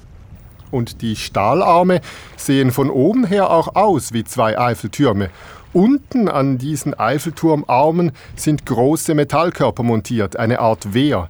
Und 0.71 1.01
die 1.01 1.15
Stahlarme 1.15 2.01
sehen 2.35 2.71
von 2.71 2.89
oben 2.89 3.25
her 3.25 3.49
auch 3.49 3.75
aus 3.75 4.11
wie 4.11 4.23
zwei 4.23 4.57
Eiffeltürme. 4.57 5.29
Unten 5.73 6.27
an 6.27 6.57
diesen 6.57 6.93
Eiffelturmarmen 6.93 8.11
sind 8.35 8.65
große 8.65 9.13
Metallkörper 9.13 9.83
montiert, 9.83 10.37
eine 10.37 10.59
Art 10.59 10.93
Wehr. 10.93 11.29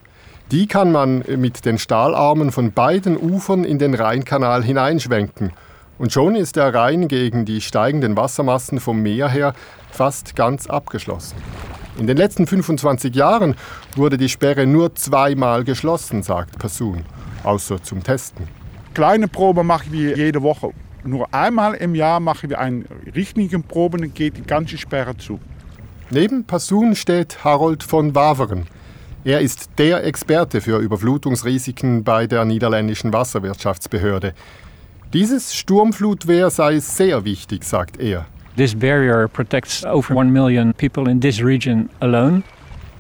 Die 0.52 0.68
kann 0.68 0.92
man 0.92 1.24
mit 1.28 1.66
den 1.66 1.78
Stahlarmen 1.78 2.52
von 2.52 2.72
beiden 2.72 3.18
Ufern 3.18 3.64
in 3.64 3.80
den 3.80 3.94
Rheinkanal 3.94 4.64
hineinschwenken. 4.64 5.52
Und 6.00 6.14
schon 6.14 6.36
ist 6.36 6.56
der 6.56 6.74
Rhein 6.74 7.08
gegen 7.08 7.46
die 7.46 7.62
steigenden 7.62 8.16
Wassermassen 8.16 8.80
vom 8.80 9.02
Meer 9.02 9.30
her 9.30 9.54
fast 9.92 10.36
ganz 10.36 10.68
abgeschlossen. 10.68 11.36
In 12.00 12.06
den 12.06 12.18
letzten 12.18 12.46
25 12.46 13.16
Jahren 13.16 13.56
wurde 13.96 14.18
die 14.18 14.30
Sperre 14.30 14.68
nur 14.68 14.94
zweimal 14.94 15.64
geschlossen, 15.64 16.22
sagt 16.22 16.60
Passun, 16.60 17.04
außer 17.44 17.82
zum 17.82 18.04
Testen. 18.04 18.48
Kleine 18.94 19.28
Probe 19.28 19.64
machen 19.64 19.92
wir 19.92 20.16
jede 20.16 20.44
Woche. 20.44 20.72
Nur 21.04 21.34
einmal 21.34 21.74
im 21.76 21.96
Jahr 21.96 22.20
machen 22.20 22.50
wir 22.50 22.60
eine 22.60 22.86
richtige 23.16 23.60
Probe 23.60 23.98
und 23.98 24.14
geht 24.14 24.38
die 24.38 24.44
ganze 24.44 24.78
Sperre 24.78 25.18
zu. 25.18 25.40
Neben 26.12 26.46
Passun 26.46 26.96
steht 26.96 27.44
Harold 27.44 27.84
von 27.84 28.14
Waveren. 28.14 28.68
Er 29.24 29.42
ist 29.42 29.72
der 29.78 30.06
Experte 30.06 30.62
für 30.62 30.78
Überflutungsrisiken 30.78 32.04
bei 32.04 32.28
der 32.28 32.46
niederländischen 32.46 33.12
Wasserwirtschaftsbehörde. 33.12 34.34
Dieses 35.14 35.56
Sturmflutwehr 35.56 36.50
sei 36.50 36.80
sehr 36.80 37.26
wichtig, 37.26 37.64
sagt 37.64 38.00
er. 38.00 38.28
This 38.58 38.74
barrier 38.74 39.28
protects 39.28 39.86
over 39.86 40.16
1 40.16 40.34
million 40.34 40.74
people 40.74 41.08
in 41.08 41.22
this 41.22 41.44
region 41.44 41.90
alone. 42.02 42.42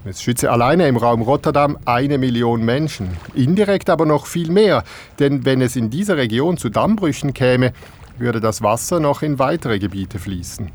Es 0.06 0.22
schütze 0.22 0.52
alleine 0.52 0.88
im 0.88 0.98
Raum 0.98 1.24
Rotterdam 1.24 1.80
eine 1.84 2.20
Million 2.20 2.64
Menschen. 2.64 3.18
Indirekt 3.34 3.90
aber 3.90 4.06
noch 4.06 4.28
viel 4.28 4.52
mehr, 4.52 4.84
denn 5.18 5.46
wenn 5.46 5.62
es 5.62 5.76
in 5.76 5.90
dieser 5.90 6.16
Region 6.16 6.58
zu 6.58 6.70
Dammbrüchen 6.70 7.34
käme, 7.34 7.74
würde 8.20 8.40
das 8.40 8.62
Wasser 8.62 9.00
noch 9.00 9.24
in 9.24 9.40
weitere 9.40 9.80
Gebiete 9.80 10.20
fließen. 10.20 10.70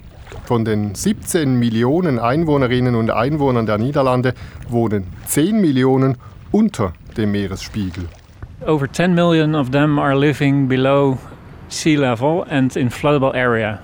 Von 0.47 0.65
den 0.65 0.97
17 0.97 1.61
Millionen 1.61 2.19
Einwohnerinnen 2.19 2.97
und 2.97 3.13
Einwohnern 3.13 3.67
der 3.67 3.79
Niederlande 3.79 4.35
wohnen 4.69 5.07
10 5.27 5.61
Millionen 5.61 6.19
unter 6.51 6.93
dem 7.17 7.31
Meeresspiegel. 7.31 8.09
Over 8.67 8.91
10 8.91 9.15
million 9.15 9.55
of 9.55 9.71
them 9.71 10.01
are 10.01 10.19
living 10.19 10.67
below 10.67 11.19
sea 11.69 11.97
level 11.97 12.45
and 12.51 12.77
in 12.77 12.91
floodable 12.91 13.33
area. 13.33 13.79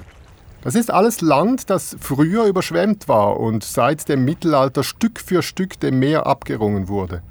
Das 0.62 0.74
ist 0.74 0.90
alles 0.90 1.20
Land, 1.20 1.70
das 1.70 1.96
früher 2.00 2.44
überschwemmt 2.46 3.08
war 3.08 3.38
und 3.38 3.62
seit 3.62 4.08
dem 4.08 4.24
Mittelalter 4.24 4.82
Stück 4.82 5.20
für 5.20 5.42
Stück 5.42 5.78
dem 5.78 6.00
Meer 6.00 6.26
abgerungen 6.26 6.88
wurde. 6.88 7.22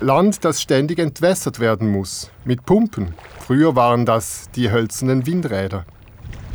Land, 0.00 0.44
das 0.44 0.62
ständig 0.62 0.98
entwässert 0.98 1.58
werden 1.58 1.90
muss, 1.90 2.30
mit 2.44 2.64
Pumpen. 2.64 3.14
Früher 3.40 3.74
waren 3.74 4.06
das 4.06 4.48
die 4.54 4.70
hölzernen 4.70 5.26
Windräder. 5.26 5.84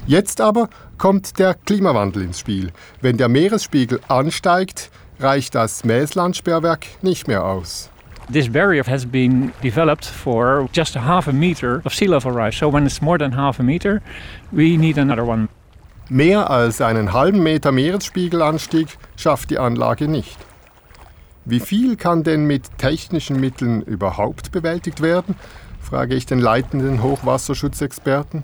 Jetzt 0.07 0.39
aber 0.39 0.69
kommt 0.97 1.37
der 1.37 1.53
Klimawandel 1.53 2.23
ins 2.23 2.39
Spiel. 2.39 2.71
Wenn 3.01 3.17
der 3.17 3.27
Meeresspiegel 3.27 3.99
ansteigt, 4.07 4.89
reicht 5.19 5.53
das 5.53 5.83
Mäßlandsperrwerk 5.83 6.85
nicht 7.01 7.27
mehr 7.27 7.43
aus. 7.45 7.89
This 8.31 8.49
barrier 8.49 8.83
has 8.87 9.05
been 9.05 9.51
developed 9.61 10.05
for 10.05 10.69
just 10.73 10.95
a 10.95 11.01
half 11.01 11.27
a 11.27 11.33
meter 11.33 11.81
of 11.83 11.93
sea 11.93 12.07
level 12.07 12.31
rise. 12.31 12.57
So 12.57 12.71
when 12.71 12.85
it's 12.85 13.01
more 13.01 13.17
than 13.17 13.35
half 13.35 13.59
a 13.59 13.63
meter, 13.63 14.01
we 14.51 14.77
need 14.77 14.97
another 14.97 15.25
one. 15.25 15.49
Mehr 16.09 16.49
als 16.49 16.81
einen 16.81 17.13
halben 17.13 17.41
Meter 17.41 17.71
Meeresspiegelanstieg 17.71 18.97
schafft 19.15 19.49
die 19.49 19.59
Anlage 19.59 20.07
nicht. 20.07 20.37
Wie 21.45 21.59
viel 21.59 21.95
kann 21.95 22.23
denn 22.23 22.45
mit 22.45 22.77
technischen 22.77 23.39
Mitteln 23.39 23.81
überhaupt 23.81 24.51
bewältigt 24.51 25.01
werden? 25.01 25.35
frage 25.79 26.15
ich 26.15 26.25
den 26.25 26.39
leitenden 26.39 27.01
Hochwasserschutzexperten. 27.01 28.43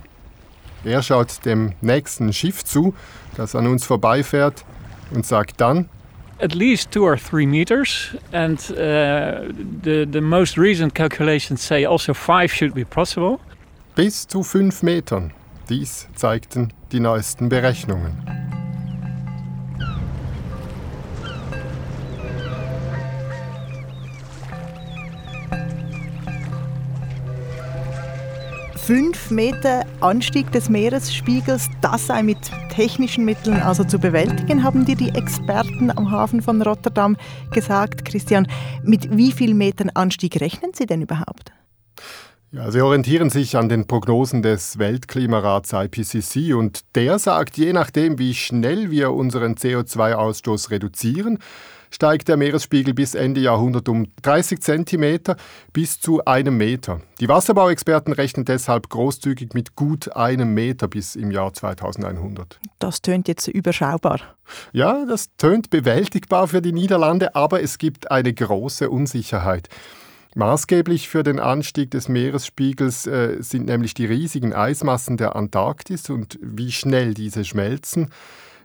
Er 0.83 1.01
schaut 1.03 1.45
dem 1.45 1.73
nächsten 1.81 2.33
Schiff 2.33 2.63
zu, 2.63 2.93
das 3.35 3.55
an 3.55 3.67
uns 3.67 3.85
vorbeifährt, 3.85 4.65
und 5.13 5.25
sagt 5.25 5.61
dann, 5.61 5.89
at 6.39 6.53
least 6.53 6.91
two 6.91 7.03
or 7.03 7.17
three 7.17 7.45
meters, 7.45 8.15
and 8.31 8.59
uh, 8.71 9.51
the 9.83 10.05
the 10.05 10.21
most 10.21 10.57
recent 10.57 10.93
calculations 10.93 11.61
say 11.61 11.85
also 11.85 12.13
five 12.13 12.53
should 12.53 12.73
be 12.73 12.85
possible. 12.85 13.39
Bis 13.95 14.27
zu 14.27 14.43
fünf 14.43 14.83
Metern. 14.83 15.33
Dies 15.69 16.07
zeigten 16.15 16.71
die 16.93 17.01
neuesten 17.01 17.49
Berechnungen. 17.49 18.13
Fünf 28.77 29.31
Meter 29.31 29.85
Anstieg 29.99 30.49
des 30.53 30.69
Meeresspiegels, 30.69 31.67
das 31.81 32.07
sei 32.07 32.23
mit 32.23 32.37
technischen 32.69 33.25
Mitteln 33.25 33.59
also 33.59 33.83
zu 33.83 33.99
bewältigen, 33.99 34.63
haben 34.63 34.85
dir 34.85 34.95
die 34.95 35.09
Experten 35.09 35.91
am 35.91 36.09
Hafen 36.09 36.41
von 36.41 36.61
Rotterdam 36.61 37.17
gesagt. 37.51 38.05
Christian, 38.05 38.47
mit 38.83 39.17
wie 39.17 39.33
viel 39.33 39.53
Metern 39.53 39.89
Anstieg 39.93 40.39
rechnen 40.39 40.71
Sie 40.73 40.85
denn 40.85 41.01
überhaupt? 41.01 41.56
Ja, 42.57 42.71
sie 42.71 42.81
orientieren 42.81 43.29
sich 43.29 43.55
an 43.55 43.69
den 43.69 43.85
Prognosen 43.85 44.41
des 44.41 44.79
Weltklimarats 44.79 45.73
IPCC 45.73 46.55
und 46.55 46.79
der 46.95 47.19
sagt, 47.19 47.55
je 47.55 47.71
nachdem, 47.71 48.17
wie 48.17 48.33
schnell 48.33 48.89
wir 48.89 49.11
unseren 49.11 49.53
CO2-Ausstoß 49.53 50.71
reduzieren, 50.71 51.37
steigt 51.91 52.27
der 52.27 52.35
Meeresspiegel 52.35 52.95
bis 52.95 53.13
Ende 53.13 53.41
Jahrhundert 53.41 53.87
um 53.89 54.07
30 54.23 54.59
cm 54.59 55.35
bis 55.71 55.99
zu 55.99 56.25
einem 56.25 56.57
Meter. 56.57 57.01
Die 57.19 57.29
Wasserbauexperten 57.29 58.11
rechnen 58.11 58.43
deshalb 58.43 58.89
großzügig 58.89 59.53
mit 59.53 59.75
gut 59.75 60.15
einem 60.15 60.55
Meter 60.55 60.87
bis 60.87 61.15
im 61.15 61.29
Jahr 61.29 61.53
2100. 61.53 62.59
Das 62.79 63.03
tönt 63.03 63.27
jetzt 63.27 63.47
überschaubar. 63.47 64.19
Ja, 64.73 65.05
das 65.05 65.27
tönt 65.37 65.69
bewältigbar 65.69 66.47
für 66.47 66.63
die 66.63 66.73
Niederlande, 66.73 67.35
aber 67.35 67.61
es 67.61 67.77
gibt 67.77 68.09
eine 68.09 68.33
große 68.33 68.89
Unsicherheit. 68.89 69.69
Maßgeblich 70.37 71.09
für 71.09 71.23
den 71.23 71.39
Anstieg 71.39 71.89
des 71.89 72.09
Meeresspiegels 72.09 73.07
äh, 73.07 73.37
sind 73.39 73.65
nämlich 73.65 73.95
die 73.95 74.05
riesigen 74.05 74.53
Eismassen 74.53 75.17
der 75.17 75.35
Antarktis 75.35 76.11
und 76.11 76.37
wie 76.43 76.71
schnell 76.71 77.15
diese 77.15 77.43
schmelzen. 77.43 78.11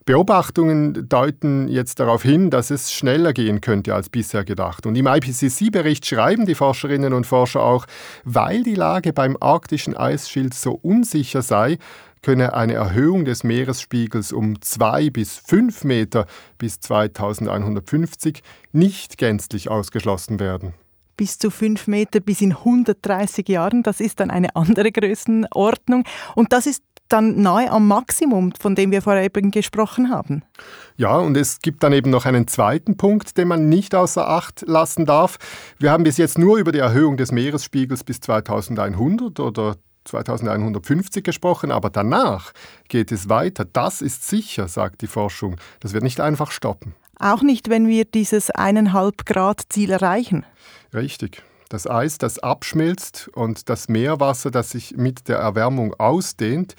Beobachtungen 0.05 1.09
deuten 1.09 1.69
jetzt 1.69 1.99
darauf 1.99 2.25
hin, 2.25 2.51
dass 2.51 2.71
es 2.71 2.93
schneller 2.93 3.33
gehen 3.33 3.63
könnte 3.63 3.95
als 3.95 4.11
bisher 4.11 4.45
gedacht. 4.45 4.85
Und 4.85 4.97
im 4.97 5.07
IPCC-Bericht 5.07 6.05
schreiben 6.05 6.45
die 6.45 6.57
Forscherinnen 6.57 7.15
und 7.15 7.27
Forscher 7.27 7.63
auch, 7.63 7.87
weil 8.25 8.65
die 8.65 8.75
Lage 8.75 9.15
beim 9.15 9.39
arktischen 9.41 9.97
Eisschild 9.97 10.53
so 10.53 10.73
unsicher 10.73 11.41
sei, 11.41 11.79
könne 12.21 12.53
eine 12.53 12.75
Erhöhung 12.75 13.25
des 13.25 13.45
Meeresspiegels 13.45 14.33
um 14.33 14.61
zwei 14.61 15.09
bis 15.09 15.39
fünf 15.39 15.85
Meter 15.85 16.27
bis 16.59 16.81
2150 16.81 18.43
nicht 18.73 19.17
gänzlich 19.17 19.71
ausgeschlossen 19.71 20.39
werden 20.39 20.75
bis 21.17 21.39
zu 21.39 21.51
fünf 21.51 21.87
Meter 21.87 22.21
bis 22.21 22.41
in 22.41 22.53
130 22.53 23.49
Jahren. 23.49 23.83
Das 23.83 24.01
ist 24.01 24.21
dann 24.21 24.31
eine 24.31 24.55
andere 24.57 24.93
Größenordnung. 24.93 26.05
Und 26.35 26.53
das 26.53 26.67
ist 26.67 26.83
dann 27.09 27.43
nahe 27.43 27.71
am 27.71 27.89
Maximum, 27.89 28.53
von 28.59 28.75
dem 28.75 28.91
wir 28.91 29.03
vorher 29.03 29.25
eben 29.25 29.51
gesprochen 29.51 30.11
haben. 30.11 30.43
Ja, 30.97 31.17
und 31.19 31.37
es 31.37 31.61
gibt 31.61 31.83
dann 31.83 31.93
eben 31.93 32.11
noch 32.11 32.25
einen 32.25 32.49
zweiten 32.49 32.97
Punkt, 32.97 33.37
den 33.37 33.49
man 33.49 33.69
nicht 33.69 33.95
außer 33.95 34.27
Acht 34.27 34.65
lassen 34.67 35.05
darf. 35.05 35.39
Wir 35.79 35.91
haben 35.91 36.05
bis 36.05 36.17
jetzt 36.17 36.39
nur 36.39 36.57
über 36.57 36.73
die 36.73 36.79
Erhöhung 36.79 37.17
des 37.17 37.33
Meeresspiegels 37.33 38.05
bis 38.05 38.21
2100 38.21 39.41
oder 39.41 39.77
2150 40.05 41.23
gesprochen, 41.23 41.71
aber 41.71 41.91
danach 41.91 42.53
geht 42.89 43.13
es 43.13 43.29
weiter. 43.29 43.65
Das 43.65 44.03
ist 44.03 44.29
sicher, 44.29 44.69
sagt 44.69 45.03
die 45.03 45.07
Forschung. 45.07 45.57
Das 45.81 45.93
wird 45.93 46.03
nicht 46.03 46.21
einfach 46.21 46.51
stoppen. 46.51 46.95
Auch 47.19 47.43
nicht, 47.43 47.69
wenn 47.69 47.87
wir 47.87 48.05
dieses 48.05 48.51
eineinhalb 48.51 49.27
Grad 49.27 49.63
Ziel 49.69 49.91
erreichen. 49.91 50.45
Richtig. 50.95 51.43
Das 51.69 51.89
Eis, 51.89 52.19
das 52.19 52.39
abschmilzt 52.39 53.29
und 53.29 53.69
das 53.69 53.89
Meerwasser, 53.89 54.51
das 54.51 54.71
sich 54.71 54.97
mit 54.97 55.29
der 55.29 55.39
Erwärmung 55.39 55.95
ausdehnt, 55.95 56.75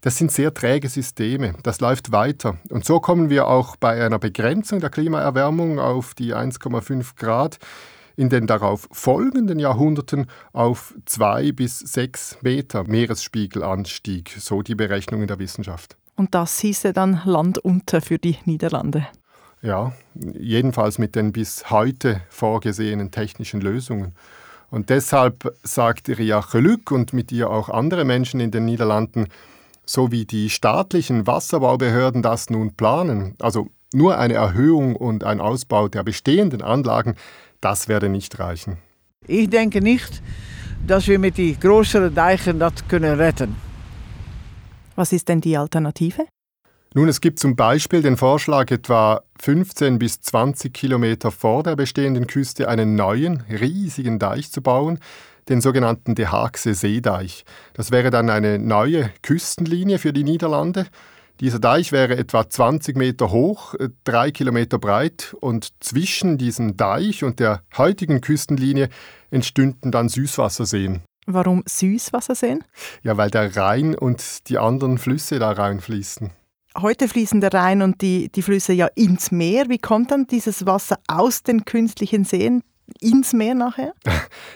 das 0.00 0.18
sind 0.18 0.32
sehr 0.32 0.52
träge 0.52 0.88
Systeme. 0.88 1.54
Das 1.62 1.80
läuft 1.80 2.10
weiter. 2.10 2.58
Und 2.70 2.84
so 2.84 2.98
kommen 2.98 3.30
wir 3.30 3.46
auch 3.46 3.76
bei 3.76 4.04
einer 4.04 4.18
Begrenzung 4.18 4.80
der 4.80 4.90
Klimaerwärmung 4.90 5.78
auf 5.78 6.14
die 6.14 6.34
1,5 6.34 7.14
Grad 7.16 7.58
in 8.16 8.28
den 8.28 8.48
darauf 8.48 8.88
folgenden 8.90 9.60
Jahrhunderten 9.60 10.26
auf 10.52 10.92
zwei 11.06 11.52
bis 11.52 11.78
sechs 11.78 12.36
Meter 12.42 12.82
Meeresspiegelanstieg, 12.82 14.34
so 14.38 14.62
die 14.62 14.74
Berechnungen 14.74 15.28
der 15.28 15.38
Wissenschaft. 15.38 15.96
Und 16.16 16.34
das 16.34 16.58
hieße 16.58 16.92
dann 16.92 17.22
Land 17.24 17.58
unter 17.58 18.00
für 18.00 18.18
die 18.18 18.38
Niederlande. 18.44 19.06
Ja, 19.62 19.92
jedenfalls 20.14 20.98
mit 20.98 21.14
den 21.14 21.32
bis 21.32 21.70
heute 21.70 22.20
vorgesehenen 22.28 23.12
technischen 23.12 23.60
Lösungen. 23.60 24.12
Und 24.70 24.90
deshalb 24.90 25.54
sagt 25.62 26.08
Ria 26.08 26.40
Geluk 26.40 26.90
und 26.90 27.12
mit 27.12 27.30
ihr 27.30 27.48
auch 27.48 27.68
andere 27.68 28.04
Menschen 28.04 28.40
in 28.40 28.50
den 28.50 28.64
Niederlanden, 28.64 29.28
so 29.86 30.10
wie 30.10 30.24
die 30.24 30.50
staatlichen 30.50 31.26
Wasserbaubehörden 31.26 32.22
das 32.22 32.50
nun 32.50 32.74
planen, 32.74 33.36
also 33.38 33.68
nur 33.92 34.18
eine 34.18 34.34
Erhöhung 34.34 34.96
und 34.96 35.24
ein 35.24 35.40
Ausbau 35.40 35.88
der 35.88 36.02
bestehenden 36.02 36.62
Anlagen, 36.62 37.14
das 37.60 37.86
werde 37.86 38.08
nicht 38.08 38.38
reichen. 38.38 38.78
Ich 39.28 39.48
denke 39.50 39.80
nicht, 39.80 40.22
dass 40.86 41.06
wir 41.06 41.18
mit 41.18 41.36
die 41.36 41.58
größeren 41.58 42.14
Deichen 42.14 42.58
das 42.58 42.88
können 42.88 43.14
retten. 43.14 43.54
Was 44.96 45.12
ist 45.12 45.28
denn 45.28 45.40
die 45.40 45.56
Alternative? 45.56 46.26
Nun, 46.94 47.08
es 47.08 47.22
gibt 47.22 47.38
zum 47.38 47.56
Beispiel 47.56 48.02
den 48.02 48.18
Vorschlag, 48.18 48.70
etwa 48.70 49.22
15 49.40 49.98
bis 49.98 50.20
20 50.20 50.74
Kilometer 50.74 51.30
vor 51.30 51.62
der 51.62 51.74
bestehenden 51.74 52.26
Küste 52.26 52.68
einen 52.68 52.96
neuen, 52.96 53.44
riesigen 53.48 54.18
Deich 54.18 54.52
zu 54.52 54.60
bauen, 54.60 54.98
den 55.48 55.62
sogenannten 55.62 56.14
De 56.14 56.26
Haagse 56.26 56.74
Seedeich. 56.74 57.46
Das 57.72 57.92
wäre 57.92 58.10
dann 58.10 58.28
eine 58.28 58.58
neue 58.58 59.10
Küstenlinie 59.22 59.98
für 59.98 60.12
die 60.12 60.22
Niederlande. 60.22 60.86
Dieser 61.40 61.58
Deich 61.58 61.92
wäre 61.92 62.18
etwa 62.18 62.48
20 62.48 62.94
Meter 62.94 63.30
hoch, 63.30 63.72
äh, 63.74 63.88
drei 64.04 64.30
Kilometer 64.30 64.78
breit 64.78 65.34
und 65.40 65.72
zwischen 65.80 66.36
diesem 66.36 66.76
Deich 66.76 67.24
und 67.24 67.40
der 67.40 67.62
heutigen 67.78 68.20
Küstenlinie 68.20 68.90
entstünden 69.30 69.92
dann 69.92 70.10
Süßwasserseen. 70.10 71.00
Warum 71.24 71.62
Süßwasserseen? 71.66 72.64
Ja, 73.02 73.16
weil 73.16 73.30
der 73.30 73.56
Rhein 73.56 73.94
und 73.94 74.50
die 74.50 74.58
anderen 74.58 74.98
Flüsse 74.98 75.38
da 75.38 75.52
reinfließen. 75.52 76.30
Heute 76.80 77.06
fließen 77.06 77.40
der 77.40 77.52
Rhein 77.52 77.82
und 77.82 78.00
die, 78.00 78.30
die 78.30 78.42
Flüsse 78.42 78.72
ja 78.72 78.86
ins 78.94 79.30
Meer. 79.30 79.68
Wie 79.68 79.78
kommt 79.78 80.10
dann 80.10 80.26
dieses 80.26 80.64
Wasser 80.64 80.98
aus 81.06 81.42
den 81.42 81.64
künstlichen 81.64 82.24
Seen 82.24 82.62
ins 83.00 83.32
Meer 83.32 83.54
nachher? 83.54 83.92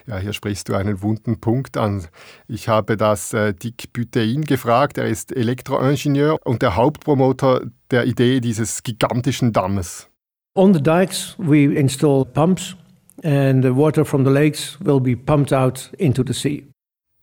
Ja, 0.09 0.19
hier 0.19 0.33
sprichst 0.33 0.69
du 0.69 0.75
einen 0.75 1.03
wunden 1.03 1.41
Punkt 1.41 1.77
an. 1.77 2.07
Ich 2.47 2.69
habe 2.69 2.97
das 2.97 3.33
äh, 3.33 3.53
Dick 3.53 3.93
Butein 3.93 4.43
gefragt. 4.43 4.99
Er 4.99 5.07
ist 5.07 5.35
Elektroingenieur 5.35 6.39
und 6.45 6.63
der 6.63 6.77
Hauptpromoter 6.77 7.63
der 7.91 8.07
Idee 8.07 8.39
dieses 8.39 8.85
gigantischen 8.85 9.53
Dammes. 9.53 10.09
On 10.55 10.73
the 10.73 10.81
dikes, 10.81 11.35
we 11.39 11.75
install 11.75 12.25
pumps, 12.25 12.77
and 13.25 13.65
the 13.65 13.75
water 13.75 14.05
from 14.05 14.25
the 14.25 14.31
lakes 14.31 14.79
will 14.81 15.01
be 15.01 15.17
pumped 15.17 15.53
out 15.53 15.91
into 15.99 16.23
the 16.25 16.33
sea. 16.33 16.69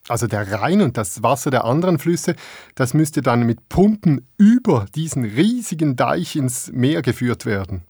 Also 0.10 0.28
der 0.28 0.52
Rhein 0.52 0.82
und 0.82 0.98
das 0.98 1.24
Wasser 1.24 1.50
der 1.50 1.64
anderen 1.64 1.98
Flüsse, 1.98 2.36
das 2.76 2.94
müsste 2.94 3.22
dann 3.22 3.44
mit 3.44 3.70
Pumpen 3.70 4.28
über 4.38 4.86
diesen 4.94 5.24
riesigen 5.24 5.96
Deich 5.96 6.36
ins 6.36 6.72
Meer 6.74 7.02
geführt 7.02 7.46
werden. 7.46 7.84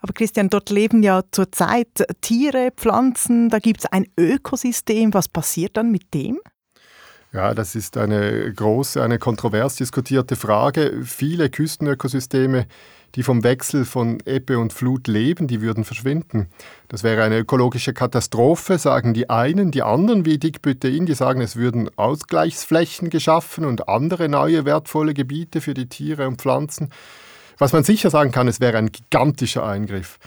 Aber 0.00 0.12
Christian, 0.12 0.48
dort 0.48 0.70
leben 0.70 1.02
ja 1.02 1.22
zurzeit 1.32 1.88
Tiere, 2.20 2.70
Pflanzen, 2.76 3.48
da 3.48 3.58
gibt 3.58 3.80
es 3.80 3.86
ein 3.86 4.06
Ökosystem. 4.16 5.12
Was 5.14 5.26
passiert 5.28 5.76
dann 5.76 5.90
mit 5.90 6.14
dem? 6.14 6.38
Ja, 7.32 7.54
das 7.54 7.74
ist 7.74 7.96
eine 7.96 8.52
große, 8.52 9.02
eine 9.02 9.18
kontrovers 9.18 9.74
diskutierte 9.74 10.36
Frage. 10.36 11.02
Viele 11.04 11.50
Küstenökosysteme, 11.50 12.66
die 13.16 13.22
vom 13.22 13.42
Wechsel 13.42 13.86
von 13.86 14.18
Ebbe 14.26 14.58
und 14.58 14.74
Flut 14.74 15.08
leben, 15.08 15.48
die 15.48 15.62
würden 15.62 15.84
verschwinden. 15.84 16.48
Das 16.88 17.02
wäre 17.02 17.24
eine 17.24 17.38
ökologische 17.38 17.94
Katastrophe, 17.94 18.78
sagen 18.78 19.14
die 19.14 19.30
einen. 19.30 19.70
Die 19.70 19.82
anderen, 19.82 20.26
wie 20.26 20.38
Dick 20.38 20.60
Bütein, 20.60 21.06
die 21.06 21.14
sagen, 21.14 21.40
es 21.40 21.56
würden 21.56 21.90
Ausgleichsflächen 21.96 23.08
geschaffen 23.08 23.64
und 23.64 23.88
andere 23.88 24.28
neue 24.28 24.66
wertvolle 24.66 25.14
Gebiete 25.14 25.62
für 25.62 25.72
die 25.72 25.88
Tiere 25.88 26.28
und 26.28 26.40
Pflanzen. 26.42 26.90
Was 27.58 27.72
man 27.72 27.84
sicher 27.84 28.10
sagen 28.10 28.32
kann, 28.32 28.48
es 28.48 28.60
wäre 28.60 28.76
ein 28.76 28.92
gigantischer 28.92 29.64
Eingriff. 29.66 30.18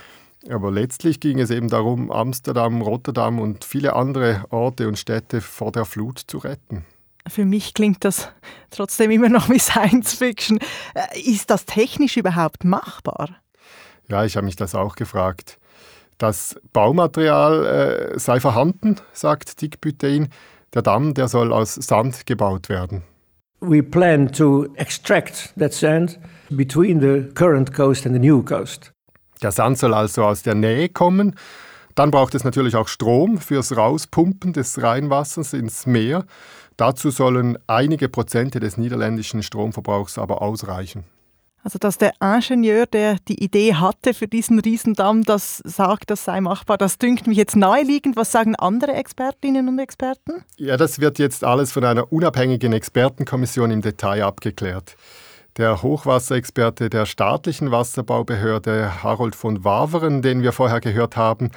Aber 0.48 0.72
letztlich 0.72 1.20
ging 1.20 1.38
es 1.38 1.50
eben 1.50 1.68
darum, 1.68 2.10
Amsterdam, 2.10 2.82
Rotterdam 2.82 3.38
und 3.38 3.64
viele 3.64 3.94
andere 3.94 4.44
Orte 4.50 4.88
und 4.88 4.98
Städte 4.98 5.40
vor 5.40 5.70
der 5.70 5.84
Flut 5.84 6.18
zu 6.18 6.38
retten. 6.38 6.84
Für 7.28 7.44
mich 7.44 7.74
klingt 7.74 8.04
das 8.04 8.28
trotzdem 8.70 9.10
immer 9.10 9.28
noch 9.28 9.48
wie 9.48 9.58
Science 9.58 10.14
Fiction. 10.14 10.58
Äh, 10.94 11.20
ist 11.20 11.50
das 11.50 11.64
technisch 11.66 12.16
überhaupt 12.16 12.64
machbar? 12.64 13.28
Ja, 14.08 14.24
ich 14.24 14.36
habe 14.36 14.46
mich 14.46 14.56
das 14.56 14.74
auch 14.74 14.96
gefragt. 14.96 15.58
Das 16.18 16.60
Baumaterial 16.72 18.12
äh, 18.14 18.18
sei 18.18 18.40
vorhanden, 18.40 18.96
sagt 19.12 19.62
Dick 19.62 19.80
Bütein. 19.80 20.28
Der 20.74 20.82
Damm, 20.82 21.14
der 21.14 21.28
soll 21.28 21.52
aus 21.52 21.74
Sand 21.74 22.26
gebaut 22.26 22.68
werden. 22.68 23.02
We 23.60 23.82
plan 23.82 24.32
to 24.32 24.66
extract 24.76 25.52
that 25.58 25.72
sand 25.72 26.18
between 26.48 27.00
the 27.00 27.32
current 27.34 27.74
coast 27.74 28.06
and 28.06 28.14
the 28.14 28.20
new 28.20 28.42
coast. 28.42 28.92
Der 29.42 29.52
Sand 29.52 29.78
soll 29.78 29.94
also 29.94 30.24
aus 30.24 30.42
der 30.42 30.54
Nähe 30.54 30.88
kommen. 30.88 31.34
Dann 31.94 32.10
braucht 32.10 32.34
es 32.34 32.44
natürlich 32.44 32.76
auch 32.76 32.88
Strom 32.88 33.38
fürs 33.38 33.76
Rauspumpen 33.76 34.52
des 34.52 34.82
Rheinwassers 34.82 35.52
ins 35.52 35.86
Meer. 35.86 36.24
Dazu 36.76 37.10
sollen 37.10 37.58
einige 37.66 38.08
Prozente 38.08 38.60
des 38.60 38.76
niederländischen 38.76 39.42
Stromverbrauchs 39.42 40.18
aber 40.18 40.42
ausreichen. 40.42 41.04
Also 41.62 41.78
dass 41.78 41.98
der 41.98 42.14
Ingenieur, 42.22 42.86
der 42.86 43.16
die 43.28 43.42
Idee 43.42 43.74
hatte 43.74 44.14
für 44.14 44.26
diesen 44.26 44.58
Riesendamm, 44.60 45.24
das 45.24 45.58
sagt, 45.64 46.10
das 46.10 46.24
sei 46.24 46.40
machbar, 46.40 46.78
das 46.78 46.96
dünkt 46.96 47.26
mich 47.26 47.36
jetzt 47.36 47.54
naheliegend. 47.54 48.16
Was 48.16 48.32
sagen 48.32 48.56
andere 48.56 48.92
Expertinnen 48.92 49.68
und 49.68 49.78
Experten? 49.78 50.44
Ja, 50.56 50.78
das 50.78 51.00
wird 51.00 51.18
jetzt 51.18 51.44
alles 51.44 51.72
von 51.72 51.84
einer 51.84 52.10
unabhängigen 52.12 52.72
Expertenkommission 52.72 53.70
im 53.70 53.82
Detail 53.82 54.24
abgeklärt. 54.24 54.96
Der 55.58 55.82
Hochwasserexperte 55.82 56.88
der 56.88 57.04
staatlichen 57.04 57.70
Wasserbaubehörde 57.70 59.02
Harold 59.02 59.34
von 59.34 59.62
Waveren, 59.62 60.22
den 60.22 60.42
wir 60.42 60.52
vorher 60.52 60.80
gehört 60.80 61.16
haben, 61.16 61.50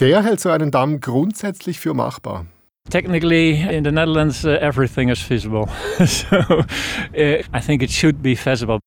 der 0.00 0.22
hält 0.22 0.40
so 0.40 0.48
einen 0.48 0.70
Damm 0.70 1.00
grundsätzlich 1.00 1.80
für 1.80 1.92
machbar. 1.92 2.46
Technically, 2.90 3.60
in 3.60 3.84
the 3.84 3.92
Netherlands, 3.92 4.44
uh, 4.44 4.58
everything 4.60 5.08
is 5.08 5.20
feasible. 5.20 5.68
so 6.06 6.36
uh, 6.36 7.42
I 7.52 7.60
think 7.60 7.82
it 7.82 7.90
should 7.90 8.22
be 8.22 8.36
feasible. 8.36 8.78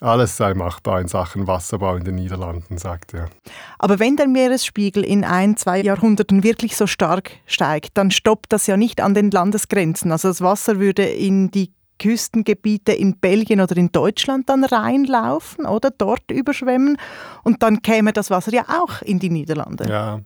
Alles 0.00 0.36
sei 0.36 0.52
machbar 0.52 1.00
in 1.00 1.08
Sachen 1.08 1.46
Wasserbau 1.46 1.96
in 1.96 2.04
den 2.04 2.16
Niederlanden, 2.16 2.76
sagt 2.76 3.14
er. 3.14 3.30
Aber 3.78 3.98
wenn 3.98 4.16
der 4.16 4.28
Meeresspiegel 4.28 5.02
in 5.02 5.24
ein, 5.24 5.56
zwei 5.56 5.80
Jahrhunderten 5.80 6.42
wirklich 6.42 6.76
so 6.76 6.86
stark 6.86 7.30
steigt, 7.46 7.96
dann 7.96 8.10
stoppt 8.10 8.52
das 8.52 8.66
ja 8.66 8.76
nicht 8.76 9.00
an 9.00 9.14
den 9.14 9.30
Landesgrenzen. 9.30 10.12
Also 10.12 10.28
das 10.28 10.42
Wasser 10.42 10.78
würde 10.78 11.04
in 11.04 11.50
die 11.50 11.72
Küstengebiete 11.98 12.92
in 12.92 13.18
Belgien 13.18 13.60
oder 13.60 13.76
in 13.76 13.92
Deutschland 13.92 14.48
dann 14.48 14.64
reinlaufen 14.64 15.64
oder 15.64 15.90
dort 15.90 16.30
überschwemmen 16.30 16.98
und 17.44 17.62
dann 17.62 17.82
käme 17.82 18.12
das 18.12 18.30
Wasser 18.30 18.52
ja 18.52 18.64
auch 18.68 19.00
in 19.02 19.20
die 19.20 19.30
Niederlande. 19.30 19.88
Ja. 19.88 20.20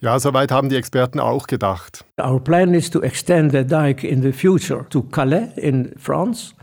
Ja, 0.00 0.20
soweit 0.20 0.52
haben 0.52 0.68
die 0.68 0.76
Experten 0.76 1.18
auch 1.18 1.48
gedacht. 1.48 2.04
Our 2.20 2.38
plan 2.38 2.72
is 2.72 2.88
to 2.90 3.02
extend 3.02 3.50
the 3.50 3.64
dike 3.64 4.06
in 4.06 4.22
the 4.22 4.32
future 4.32 4.88
to 4.90 5.02
Calais 5.02 5.48
in 5.56 5.92
France 5.98 6.54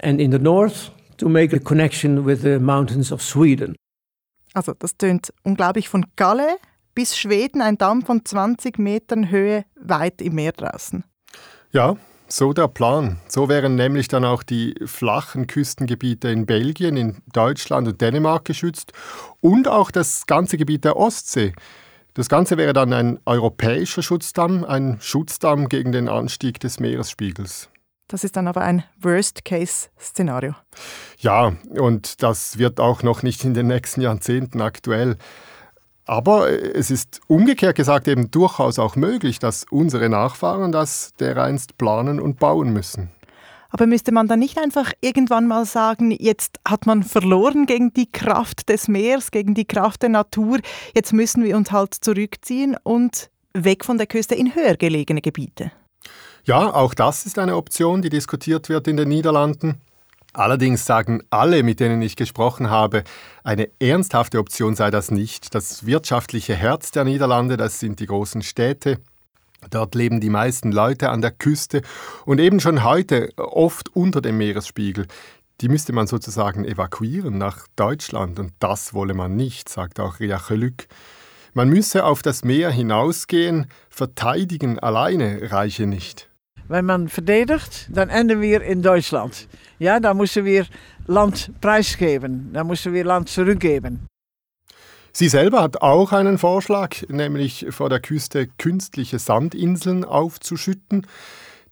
and 0.00 0.20
in 0.20 0.30
the 0.30 0.38
north 0.38 0.92
to 1.16 1.28
make 1.28 1.54
a 1.56 1.58
connection 1.58 2.24
with 2.24 2.42
the 2.42 2.60
mountains 2.60 3.10
of 3.10 3.20
Sweden. 3.20 3.74
Also 4.54 4.74
das 4.78 4.96
tönt 4.96 5.32
unglaublich 5.42 5.88
von 5.88 6.06
Calais 6.14 6.56
bis 6.94 7.16
Schweden, 7.16 7.62
ein 7.62 7.78
Damm 7.78 8.02
von 8.02 8.24
20 8.24 8.78
Metern 8.78 9.30
Höhe 9.30 9.64
weit 9.74 10.22
im 10.22 10.34
Meer 10.36 10.52
draußen. 10.52 11.02
Ja, 11.72 11.96
so 12.28 12.52
der 12.52 12.68
Plan. 12.68 13.18
So 13.26 13.48
wären 13.48 13.74
nämlich 13.74 14.06
dann 14.06 14.24
auch 14.24 14.44
die 14.44 14.74
flachen 14.84 15.48
Küstengebiete 15.48 16.28
in 16.28 16.46
Belgien, 16.46 16.96
in 16.96 17.16
Deutschland 17.32 17.88
und 17.88 18.00
Dänemark 18.00 18.44
geschützt 18.44 18.92
und 19.40 19.66
auch 19.66 19.90
das 19.90 20.26
ganze 20.26 20.58
Gebiet 20.58 20.84
der 20.84 20.96
Ostsee. 20.96 21.54
Das 22.14 22.28
Ganze 22.28 22.58
wäre 22.58 22.74
dann 22.74 22.92
ein 22.92 23.20
europäischer 23.24 24.02
Schutzdamm, 24.02 24.64
ein 24.64 24.98
Schutzdamm 25.00 25.68
gegen 25.68 25.92
den 25.92 26.08
Anstieg 26.08 26.60
des 26.60 26.78
Meeresspiegels. 26.78 27.70
Das 28.08 28.24
ist 28.24 28.36
dann 28.36 28.46
aber 28.46 28.60
ein 28.60 28.84
Worst-Case-Szenario. 29.00 30.54
Ja, 31.18 31.54
und 31.70 32.22
das 32.22 32.58
wird 32.58 32.78
auch 32.80 33.02
noch 33.02 33.22
nicht 33.22 33.42
in 33.44 33.54
den 33.54 33.68
nächsten 33.68 34.02
Jahrzehnten 34.02 34.60
aktuell. 34.60 35.16
Aber 36.04 36.50
es 36.50 36.90
ist 36.90 37.20
umgekehrt 37.28 37.76
gesagt 37.76 38.08
eben 38.08 38.30
durchaus 38.30 38.78
auch 38.78 38.96
möglich, 38.96 39.38
dass 39.38 39.64
unsere 39.70 40.10
Nachfahren 40.10 40.72
das 40.72 41.14
dereinst 41.18 41.78
planen 41.78 42.20
und 42.20 42.38
bauen 42.38 42.74
müssen. 42.74 43.10
Aber 43.72 43.86
müsste 43.86 44.12
man 44.12 44.28
dann 44.28 44.38
nicht 44.38 44.58
einfach 44.58 44.92
irgendwann 45.00 45.48
mal 45.48 45.64
sagen, 45.64 46.10
jetzt 46.10 46.60
hat 46.68 46.84
man 46.84 47.02
verloren 47.02 47.64
gegen 47.64 47.92
die 47.94 48.10
Kraft 48.10 48.68
des 48.68 48.86
Meeres, 48.86 49.30
gegen 49.30 49.54
die 49.54 49.64
Kraft 49.64 50.02
der 50.02 50.10
Natur, 50.10 50.60
jetzt 50.94 51.14
müssen 51.14 51.42
wir 51.42 51.56
uns 51.56 51.72
halt 51.72 51.94
zurückziehen 51.94 52.76
und 52.82 53.30
weg 53.54 53.84
von 53.84 53.96
der 53.96 54.06
Küste 54.06 54.34
in 54.34 54.54
höher 54.54 54.76
gelegene 54.76 55.22
Gebiete? 55.22 55.72
Ja, 56.44 56.74
auch 56.74 56.92
das 56.92 57.24
ist 57.24 57.38
eine 57.38 57.56
Option, 57.56 58.02
die 58.02 58.10
diskutiert 58.10 58.68
wird 58.68 58.88
in 58.88 58.98
den 58.98 59.08
Niederlanden. 59.08 59.80
Allerdings 60.34 60.84
sagen 60.84 61.22
alle, 61.30 61.62
mit 61.62 61.80
denen 61.80 62.02
ich 62.02 62.16
gesprochen 62.16 62.68
habe, 62.68 63.04
eine 63.42 63.68
ernsthafte 63.78 64.38
Option 64.38 64.74
sei 64.74 64.90
das 64.90 65.10
nicht. 65.10 65.54
Das 65.54 65.86
wirtschaftliche 65.86 66.54
Herz 66.54 66.90
der 66.90 67.04
Niederlande, 67.04 67.56
das 67.56 67.80
sind 67.80 68.00
die 68.00 68.06
großen 68.06 68.42
Städte. 68.42 68.98
Dort 69.70 69.94
leben 69.94 70.20
die 70.20 70.30
meisten 70.30 70.72
Leute 70.72 71.10
an 71.10 71.20
der 71.20 71.30
Küste 71.30 71.82
und 72.24 72.40
eben 72.40 72.60
schon 72.60 72.84
heute 72.84 73.30
oft 73.36 73.94
unter 73.94 74.20
dem 74.20 74.38
Meeresspiegel. 74.38 75.06
Die 75.60 75.68
müsste 75.68 75.92
man 75.92 76.06
sozusagen 76.06 76.64
evakuieren 76.64 77.38
nach 77.38 77.66
Deutschland 77.76 78.38
und 78.38 78.52
das 78.58 78.94
wolle 78.94 79.14
man 79.14 79.36
nicht, 79.36 79.68
sagt 79.68 80.00
auch 80.00 80.18
Ria 80.18 80.38
Chelück. 80.38 80.88
Man 81.54 81.68
müsse 81.68 82.04
auf 82.04 82.22
das 82.22 82.44
Meer 82.44 82.70
hinausgehen, 82.70 83.66
verteidigen 83.90 84.78
alleine 84.78 85.52
reiche 85.52 85.86
nicht. 85.86 86.30
Wenn 86.68 86.86
man 86.86 87.08
verdedigt, 87.08 87.88
dann 87.90 88.08
enden 88.08 88.40
wir 88.40 88.62
in 88.62 88.82
Deutschland. 88.82 89.48
Ja, 89.78 90.00
dann 90.00 90.16
müssen 90.16 90.44
wir 90.44 90.66
Land 91.06 91.52
preisgeben, 91.60 92.50
dann 92.52 92.66
müssen 92.66 92.92
wir 92.92 93.04
Land 93.04 93.28
zurückgeben. 93.28 94.06
Sie 95.14 95.28
selber 95.28 95.60
hat 95.60 95.82
auch 95.82 96.12
einen 96.12 96.38
Vorschlag, 96.38 97.06
nämlich 97.08 97.66
vor 97.70 97.90
der 97.90 98.00
Küste 98.00 98.46
künstliche 98.46 99.18
Sandinseln 99.18 100.04
aufzuschütten. 100.04 101.06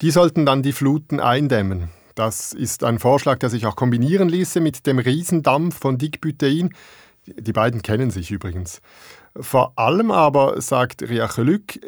Die 0.02 0.10
sollten 0.10 0.44
dann 0.44 0.62
die 0.62 0.72
Fluten 0.72 1.20
eindämmen. 1.20 1.88
Das 2.14 2.52
ist 2.52 2.84
ein 2.84 2.98
Vorschlag, 2.98 3.38
der 3.38 3.48
sich 3.48 3.64
auch 3.64 3.76
kombinieren 3.76 4.28
ließe 4.28 4.60
mit 4.60 4.86
dem 4.86 4.98
Riesendamm 4.98 5.72
von 5.72 5.96
Dickbütein. 5.96 6.74
Die 7.26 7.52
beiden 7.52 7.80
kennen 7.80 8.10
sich 8.10 8.30
übrigens. 8.30 8.82
Vor 9.34 9.72
allem 9.76 10.10
aber, 10.10 10.60
sagt 10.60 11.02
Riachelück, 11.02 11.80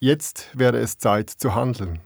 jetzt 0.00 0.48
wäre 0.52 0.78
es 0.78 0.98
Zeit 0.98 1.30
zu 1.30 1.54
handeln. 1.54 2.00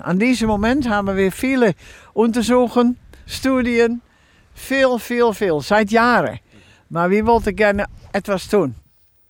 An 0.00 0.18
diesem 0.18 0.48
Moment 0.48 0.88
haben 0.88 1.16
wir 1.16 1.30
viele 1.30 1.74
Untersuchungen, 2.14 2.96
Studien, 3.26 4.00
viel, 4.54 4.98
viel, 4.98 5.32
viel, 5.34 5.60
seit 5.60 5.92
Jahren. 5.92 6.40
Aber 6.90 7.10
wir 7.10 7.26
wollten 7.26 7.54
gerne 7.54 7.86
etwas 8.12 8.48
tun. 8.48 8.74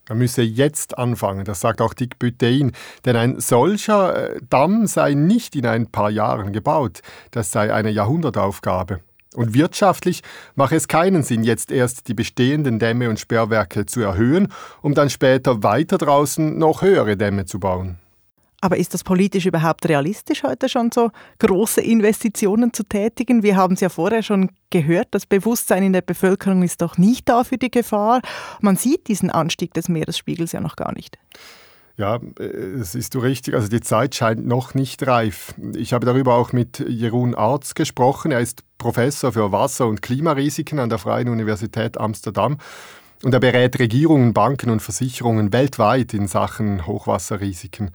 Man 0.08 0.18
müsse 0.18 0.42
jetzt 0.42 0.96
anfangen, 0.96 1.44
das 1.44 1.60
sagt 1.60 1.82
auch 1.82 1.92
Dick 1.92 2.18
Bütein. 2.18 2.72
Denn 3.04 3.16
ein 3.16 3.40
solcher 3.40 4.34
äh, 4.36 4.40
Damm 4.48 4.86
sei 4.86 5.14
nicht 5.14 5.54
in 5.54 5.66
ein 5.66 5.86
paar 5.86 6.10
Jahren 6.10 6.52
gebaut. 6.52 7.00
Das 7.30 7.50
sei 7.50 7.72
eine 7.72 7.90
Jahrhundertaufgabe. 7.90 9.00
Und 9.34 9.52
wirtschaftlich 9.52 10.22
mache 10.54 10.76
es 10.76 10.88
keinen 10.88 11.22
Sinn, 11.22 11.44
jetzt 11.44 11.70
erst 11.70 12.08
die 12.08 12.14
bestehenden 12.14 12.78
Dämme 12.78 13.10
und 13.10 13.20
Sperrwerke 13.20 13.84
zu 13.84 14.00
erhöhen, 14.00 14.48
um 14.80 14.94
dann 14.94 15.10
später 15.10 15.62
weiter 15.62 15.98
draußen 15.98 16.58
noch 16.58 16.80
höhere 16.80 17.16
Dämme 17.16 17.44
zu 17.44 17.60
bauen. 17.60 17.98
Aber 18.60 18.76
ist 18.76 18.92
das 18.92 19.04
politisch 19.04 19.46
überhaupt 19.46 19.88
realistisch, 19.88 20.42
heute 20.42 20.68
schon 20.68 20.90
so 20.90 21.10
große 21.38 21.80
Investitionen 21.80 22.72
zu 22.72 22.82
tätigen? 22.82 23.44
Wir 23.44 23.56
haben 23.56 23.74
es 23.74 23.80
ja 23.80 23.88
vorher 23.88 24.22
schon 24.22 24.50
gehört, 24.70 25.08
das 25.12 25.26
Bewusstsein 25.26 25.84
in 25.84 25.92
der 25.92 26.02
Bevölkerung 26.02 26.62
ist 26.62 26.82
doch 26.82 26.98
nicht 26.98 27.28
da 27.28 27.44
für 27.44 27.56
die 27.56 27.70
Gefahr. 27.70 28.20
Man 28.60 28.76
sieht 28.76 29.06
diesen 29.06 29.30
Anstieg 29.30 29.74
des 29.74 29.88
Meeresspiegels 29.88 30.52
ja 30.52 30.60
noch 30.60 30.74
gar 30.74 30.92
nicht. 30.92 31.18
Ja, 31.96 32.20
es 32.38 32.94
ist 32.94 33.14
du 33.14 33.18
richtig. 33.18 33.54
Also 33.54 33.68
die 33.68 33.80
Zeit 33.80 34.14
scheint 34.14 34.46
noch 34.46 34.74
nicht 34.74 35.04
reif. 35.06 35.54
Ich 35.74 35.92
habe 35.92 36.06
darüber 36.06 36.34
auch 36.34 36.52
mit 36.52 36.78
Jeroen 36.78 37.34
Arz 37.34 37.74
gesprochen. 37.74 38.30
Er 38.30 38.38
ist 38.38 38.62
Professor 38.78 39.32
für 39.32 39.50
Wasser- 39.50 39.88
und 39.88 40.00
Klimarisiken 40.00 40.78
an 40.78 40.90
der 40.90 40.98
Freien 40.98 41.28
Universität 41.28 41.98
Amsterdam. 41.98 42.58
Und 43.24 43.34
er 43.34 43.40
berät 43.40 43.80
Regierungen, 43.80 44.32
Banken 44.32 44.70
und 44.70 44.80
Versicherungen 44.80 45.52
weltweit 45.52 46.14
in 46.14 46.28
Sachen 46.28 46.86
Hochwasserrisiken. 46.86 47.90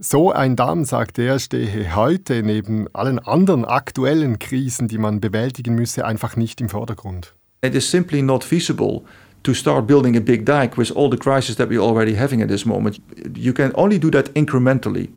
So 0.00 0.30
ein 0.30 0.54
Damm, 0.54 0.84
sagt 0.84 1.18
er, 1.18 1.40
stehe 1.40 1.96
heute 1.96 2.44
neben 2.44 2.86
allen 2.94 3.18
anderen 3.18 3.64
aktuellen 3.64 4.38
Krisen, 4.38 4.86
die 4.86 4.96
man 4.96 5.20
bewältigen 5.20 5.74
müsse, 5.74 6.04
einfach 6.04 6.36
nicht 6.36 6.60
im 6.60 6.68
Vordergrund. 6.68 7.34
It 7.62 7.74
is 7.74 7.90
simply 7.90 8.22
not 8.22 8.44
feasible 8.44 9.02
to 9.42 9.52
start 9.52 9.88
building 9.88 10.16
a 10.16 10.20
big 10.20 10.46
dike 10.46 10.78
with 10.78 10.94
all 10.94 11.10
the 11.10 11.16
crises 11.16 11.56
that 11.56 11.68
we're 11.68 11.82
already 11.82 12.16
having 12.16 12.40
at 12.42 12.48
this 12.48 12.64
moment. 12.64 13.00
You 13.34 13.52
can 13.52 13.72
only 13.74 13.98
do 13.98 14.08
that 14.12 14.30
incrementally. 14.36 15.08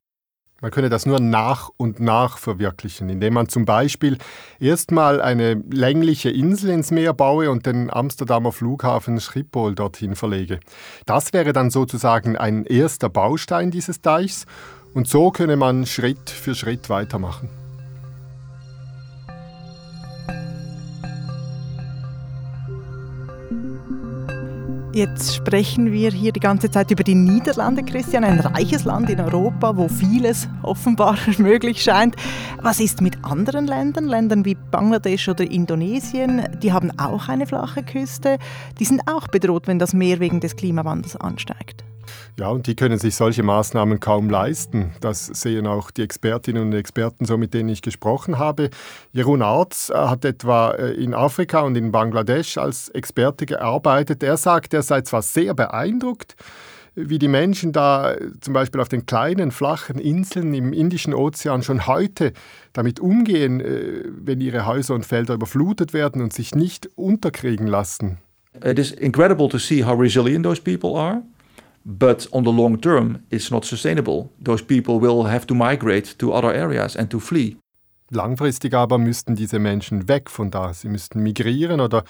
Man 0.62 0.70
könne 0.70 0.90
das 0.90 1.08
nur 1.08 1.20
nach 1.20 1.70
und 1.76 2.00
nach 2.00 2.38
verwirklichen, 2.38 3.10
indem 3.10 3.34
man 3.34 3.50
zum 3.50 3.66
Beispiel 3.66 4.20
erstmal 4.60 5.20
eine 5.20 5.56
längliche 5.72 6.30
Insel 6.30 6.70
ins 6.70 6.92
Meer 6.92 7.14
baue 7.14 7.50
und 7.50 7.66
den 7.66 7.92
Amsterdamer 7.92 8.52
Flughafen 8.52 9.20
Schiphol 9.20 9.74
dorthin 9.74 10.16
verlege. 10.16 10.60
Das 11.08 11.34
wäre 11.34 11.52
dann 11.52 11.72
sozusagen 11.72 12.38
ein 12.38 12.66
erster 12.66 13.10
Baustein 13.10 13.72
dieses 13.72 14.02
Deichs 14.02 14.46
und 14.94 15.08
so 15.08 15.32
könne 15.32 15.56
man 15.56 15.88
Schritt 15.88 16.30
für 16.30 16.54
Schritt 16.54 16.90
weitermachen. 16.90 17.61
Jetzt 24.94 25.36
sprechen 25.36 25.94
wir 25.94 26.12
hier 26.12 26.34
die 26.34 26.42
ganze 26.42 26.70
Zeit 26.70 26.92
über 26.92 27.06
die 27.06 27.16
Niederlande, 27.16 27.82
Christian, 27.82 28.26
ein 28.26 28.42
reiches 28.42 28.84
Land 28.84 29.10
in 29.10 29.22
Europa, 29.22 29.78
wo 29.78 29.88
vieles 29.88 30.50
offenbar 30.64 31.18
möglich 31.38 31.82
scheint. 31.82 32.18
Was 32.62 32.82
ist 32.82 33.00
mit 33.00 33.24
anderen 33.24 33.68
Ländern, 33.68 34.06
Ländern 34.06 34.44
wie 34.44 34.56
Bangladesch 34.56 35.30
oder 35.30 35.50
Indonesien? 35.50 36.46
Die 36.62 36.74
haben 36.74 36.92
auch 37.00 37.30
eine 37.30 37.48
flache 37.48 37.84
Küste. 37.84 38.38
Die 38.80 38.86
sind 38.86 39.02
auch 39.08 39.30
bedroht, 39.30 39.66
wenn 39.68 39.80
das 39.80 39.94
Meer 39.94 40.20
wegen 40.20 40.42
des 40.42 40.58
Klimawandels 40.58 41.16
ansteigt. 41.16 41.86
Ja, 42.40 42.50
und 42.50 42.68
die 42.68 42.76
können 42.76 42.98
sich 42.98 43.16
solche 43.16 43.44
Maßnahmen 43.44 44.00
kaum 44.00 44.30
leisten. 44.30 44.92
Das 45.02 45.28
sehen 45.28 45.68
auch 45.68 45.92
die 45.92 46.02
Expertinnen 46.02 46.64
und 46.64 46.74
Experten 46.74 47.26
so, 47.26 47.38
mit 47.38 47.54
denen 47.54 47.70
ich 47.70 47.82
gesprochen 47.82 48.40
habe. 48.40 48.70
Jeroen 49.12 49.42
Arz 49.42 49.90
äh, 49.90 49.96
hat 49.96 50.26
etwa 50.26 50.72
äh, 50.72 50.94
in 50.94 51.14
Afrika 51.14 51.62
und 51.62 51.76
in 51.76 51.92
Bangladesch 51.92 52.58
als 52.58 52.90
Experte 52.90 53.46
gearbeitet. 53.46 54.24
Er 54.24 54.38
sagt, 54.38 54.74
er 54.74 54.82
sei 54.82 55.02
zwar 55.02 55.22
sehr 55.22 55.54
beeindruckt, 55.54 56.36
wie 56.96 57.20
die 57.20 57.28
Menschen 57.28 57.74
da 57.74 58.14
äh, 58.14 58.32
zum 58.40 58.54
Beispiel 58.54 58.82
auf 58.82 58.90
den 58.90 59.06
kleinen, 59.06 59.52
flachen 59.52 60.00
Inseln 60.00 60.54
im 60.54 60.74
Indischen 60.74 61.14
Ozean 61.14 61.64
schon 61.64 61.86
heute 61.88 62.34
damit 62.74 63.00
umgehen, 63.00 63.62
wenn 64.24 64.40
ihre 64.40 64.66
Häuser 64.66 64.96
und 64.96 65.06
Felder 65.06 65.34
überflutet 65.34 65.94
werden 65.94 66.22
und 66.22 66.32
sich 66.32 66.56
nicht 66.56 66.90
unterkriegen 66.96 67.68
lassen. 67.68 68.20
It 68.64 68.78
is 68.80 68.92
incredible 68.92 69.48
to 69.50 69.58
see 69.58 69.84
how 69.84 69.98
resilient 69.98 70.46
those 70.46 70.62
people 70.62 70.98
are. 70.98 71.24
But 71.84 72.28
on 72.32 72.44
the 72.44 72.52
long 72.52 72.80
term, 72.80 73.24
it's 73.30 73.50
not 73.50 73.66
sustainable. 73.66 74.30
Those 74.44 74.64
people 74.64 75.02
will 75.02 75.28
have 75.28 75.46
to 75.48 75.56
migrate 75.56 76.18
to 76.20 76.34
other 76.34 76.54
areas 76.54 76.96
and 76.96 77.10
to 77.10 77.20
flee. 77.20 77.58
Langfristig 78.12 78.74
aber 78.74 78.98
müssten 78.98 79.36
diese 79.36 79.58
Menschen 79.58 80.08
weg 80.08 80.30
von 80.30 80.52
da. 80.52 80.74
Sie 80.74 80.90
müssten 80.90 81.24
migrieren 81.24 81.80
oder 81.80 82.04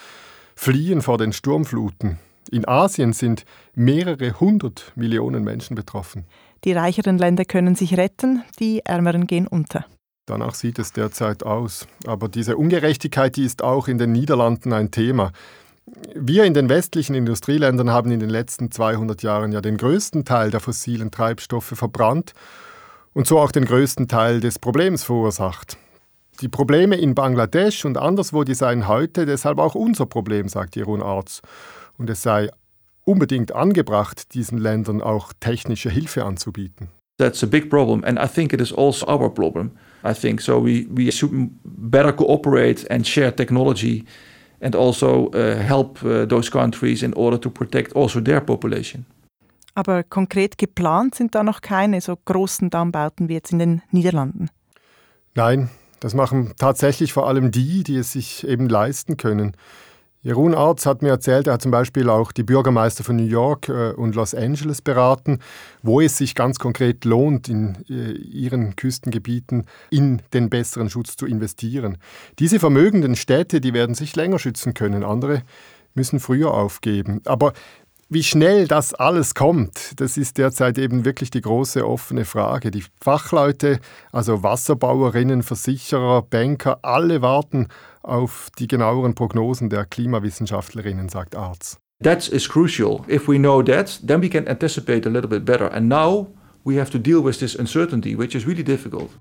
fliehen 0.56 1.02
vor 1.02 1.18
den 1.18 1.32
Sturmfluten. 1.32 2.18
In 2.52 2.68
Asien 2.68 3.14
sind 3.14 3.46
mehrere 3.76 4.40
hundert 4.40 4.92
Millionen 4.96 5.44
Menschen 5.44 5.76
betroffen. 5.76 6.26
Die 6.64 6.74
reicheren 6.74 7.18
Länder 7.18 7.46
können 7.46 7.76
sich 7.76 7.98
retten, 7.98 8.44
die 8.60 8.82
ärmeren 8.84 9.28
gehen 9.28 9.48
unter. 9.48 9.86
Danach 10.26 10.54
sieht 10.54 10.80
es 10.80 10.92
derzeit 10.92 11.44
aus. 11.44 11.88
Aber 12.06 12.30
diese 12.30 12.58
Ungerechtigkeit, 12.58 13.36
die 13.36 13.46
ist 13.46 13.64
auch 13.64 13.88
in 13.88 13.98
den 13.98 14.12
Niederlanden 14.12 14.74
ein 14.74 14.92
Thema. 14.92 15.32
Wir 15.86 16.46
in 16.46 16.54
den 16.54 16.70
westlichen 16.70 17.16
Industrieländern 17.16 17.90
haben 17.90 18.12
in 18.12 18.20
den 18.20 18.30
letzten 18.30 18.72
200 18.72 19.24
Jahren 19.24 19.52
ja 19.52 19.62
den 19.62 19.78
größten 19.78 20.26
Teil 20.26 20.52
der 20.52 20.60
fossilen 20.60 21.12
Treibstoffe 21.12 21.74
verbrannt 21.76 22.34
und 23.14 23.28
so 23.28 23.40
auch 23.40 23.52
den 23.52 23.66
größten 23.66 24.08
Teil 24.08 24.40
des 24.40 24.60
Problems 24.60 25.04
verursacht. 25.04 25.78
Die 26.42 26.48
Probleme 26.48 26.96
in 26.96 27.14
Bangladesch 27.14 27.86
und 27.86 27.98
anderswo, 27.98 28.44
die 28.44 28.56
seien 28.56 28.88
heute 28.88 29.26
deshalb 29.26 29.60
auch 29.60 29.76
unser 29.76 30.06
Problem, 30.06 30.48
sagt 30.48 30.76
Jeroen 30.76 31.02
Arz. 31.02 31.42
Und 31.98 32.10
es 32.10 32.22
sei 32.22 32.50
unbedingt 33.04 33.54
angebracht, 33.54 34.34
diesen 34.34 34.58
Ländern 34.58 35.02
auch 35.02 35.34
technische 35.40 35.90
Hilfe 35.90 36.26
anzubieten. 36.26 36.88
That's 37.18 37.44
a 37.44 37.48
big 37.48 37.70
problem, 37.70 38.04
and 38.04 38.18
I 38.18 38.28
think 38.28 38.54
it 38.54 38.62
is 38.62 38.74
also 38.74 39.06
our 39.08 39.32
problem. 39.32 39.72
I 40.04 40.14
think 40.14 40.42
so. 40.42 40.66
We 40.66 40.88
we 40.90 41.12
should 41.12 41.32
better 41.64 42.12
cooperate 42.12 42.90
and 42.90 43.06
share 43.06 43.36
technology 43.36 44.06
and 44.62 44.76
also 44.76 45.32
uh, 45.34 45.56
help 45.56 46.04
uh, 46.04 46.26
those 46.26 46.50
countries 46.50 47.04
in 47.04 47.14
order 47.14 47.40
to 47.40 47.50
protect 47.50 47.96
also 47.96 48.22
their 48.22 48.40
population. 48.40 49.06
Aber 49.74 50.04
konkret 50.04 50.58
geplant 50.58 51.16
sind 51.16 51.34
da 51.34 51.44
noch 51.44 51.62
keine 51.62 52.02
so 52.02 52.16
großen 52.26 52.70
Dammbauten 52.70 53.30
wie 53.30 53.34
jetzt 53.34 53.52
in 53.52 53.60
den 53.60 53.82
Niederlanden. 53.92 54.50
Nein, 55.34 55.70
das 56.02 56.14
machen 56.14 56.54
tatsächlich 56.58 57.14
vor 57.14 57.28
allem 57.28 57.52
die, 57.52 57.84
die 57.84 57.96
es 57.96 58.12
sich 58.12 58.46
eben 58.46 58.68
leisten 58.68 59.18
können. 59.18 59.56
Jeroen 60.24 60.54
Arz 60.54 60.86
hat 60.86 61.02
mir 61.02 61.10
erzählt, 61.10 61.48
er 61.48 61.54
hat 61.54 61.64
zum 61.64 61.72
Beispiel 61.72 62.08
auch 62.08 62.32
die 62.32 62.44
Bürgermeister 62.44 63.04
von 63.04 63.16
New 63.16 63.26
York 63.26 63.70
äh, 63.70 63.92
und 63.94 64.14
Los 64.14 64.36
Angeles 64.36 64.82
beraten, 64.82 65.40
wo 65.82 66.00
es 66.00 66.18
sich 66.18 66.36
ganz 66.36 66.60
konkret 66.60 67.06
lohnt, 67.06 67.50
in 67.50 67.78
äh, 67.90 68.12
ihren 68.12 68.76
Küstengebieten 68.76 69.66
in 69.90 70.22
den 70.34 70.52
besseren 70.52 70.92
Schutz 70.92 71.18
zu 71.18 71.26
investieren. 71.26 71.98
Diese 72.38 72.60
vermögenden 72.60 73.16
Städte, 73.16 73.62
die 73.62 73.74
werden 73.74 73.96
sich 73.96 74.16
länger 74.16 74.38
schützen 74.38 74.76
können, 74.76 75.04
andere 75.04 75.42
müssen 75.96 76.20
früher 76.20 76.54
aufgeben. 76.54 77.22
Aber 77.26 77.54
Wie 78.14 78.24
schnell 78.24 78.68
das 78.68 78.94
alles 78.94 79.36
kommt, 79.36 80.02
das 80.02 80.18
ist 80.18 80.38
derzeit 80.38 80.78
eben 80.78 81.06
wirklich 81.06 81.30
die 81.30 81.40
große 81.40 81.88
offene 81.88 82.26
Frage. 82.26 82.70
Die 82.70 82.84
Fachleute, 83.00 83.80
also 84.12 84.44
Wasserbauerinnen, 84.44 85.44
Versicherer, 85.44 86.22
Banker, 86.22 86.80
alle 86.82 87.22
warten 87.22 87.70
auf 88.02 88.50
die 88.60 88.68
genaueren 88.68 89.16
Prognosen 89.16 89.70
der 89.70 89.86
Klimawissenschaftlerinnen, 89.86 91.08
sagt 91.08 91.38
Arz. 91.38 91.78
That 92.04 92.28
is 92.28 92.50
crucial. 92.50 93.00
If 93.08 93.30
we 93.30 93.38
know 93.38 93.64
that, 93.64 94.02
then 94.06 94.22
we 94.22 94.28
can 94.28 94.46
anticipate 94.46 95.08
a 95.08 95.10
little 95.10 95.30
bit 95.30 95.46
better. 95.46 95.72
And 95.72 95.88
now 95.88 96.28
we 96.66 96.78
have 96.78 96.92
to 96.92 96.98
deal 96.98 97.24
with 97.24 97.40
this 97.40 97.56
uncertainty, 97.56 98.18
which 98.18 98.36
is 98.36 98.46
really 98.46 98.66
difficult. 98.66 99.12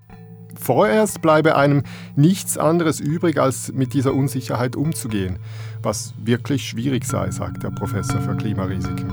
Vorerst 0.61 1.23
bleibe 1.23 1.55
einem 1.55 1.81
nichts 2.15 2.55
anderes 2.55 2.99
übrig, 2.99 3.39
als 3.39 3.73
mit 3.73 3.95
dieser 3.95 4.13
Unsicherheit 4.13 4.75
umzugehen, 4.75 5.39
was 5.81 6.13
wirklich 6.23 6.67
schwierig 6.67 7.03
sei, 7.03 7.31
sagt 7.31 7.63
der 7.63 7.71
Professor 7.71 8.21
für 8.21 8.37
Klimarisiken. 8.37 9.09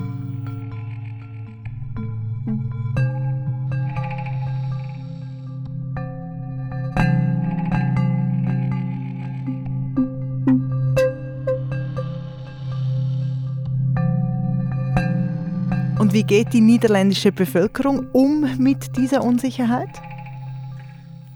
Und 15.98 16.12
wie 16.12 16.24
geht 16.24 16.52
die 16.52 16.61
niederländische 16.61 17.32
Bevölkerung 17.32 18.06
um 18.12 18.46
mit 18.58 18.98
dieser 18.98 19.24
Unsicherheit? 19.24 20.08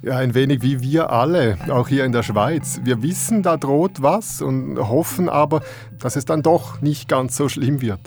Ja, 0.05 0.17
ein 0.17 0.35
wenig 0.35 0.62
wie 0.62 0.81
wir 0.81 1.11
alle, 1.11 1.59
auch 1.69 1.87
hier 1.87 2.05
in 2.05 2.11
der 2.11 2.25
Schweiz. 2.25 2.81
Wir 2.83 3.03
wissen, 3.05 3.45
da 3.45 3.57
droht 3.57 4.03
was 4.03 4.43
und 4.43 4.77
hoffen 4.77 5.29
aber, 5.29 5.62
dass 6.01 6.17
es 6.17 6.25
dann 6.25 6.43
doch 6.43 6.81
nicht 6.81 7.09
ganz 7.09 7.37
so 7.37 7.49
schlimm 7.49 7.81
wird. 7.81 8.01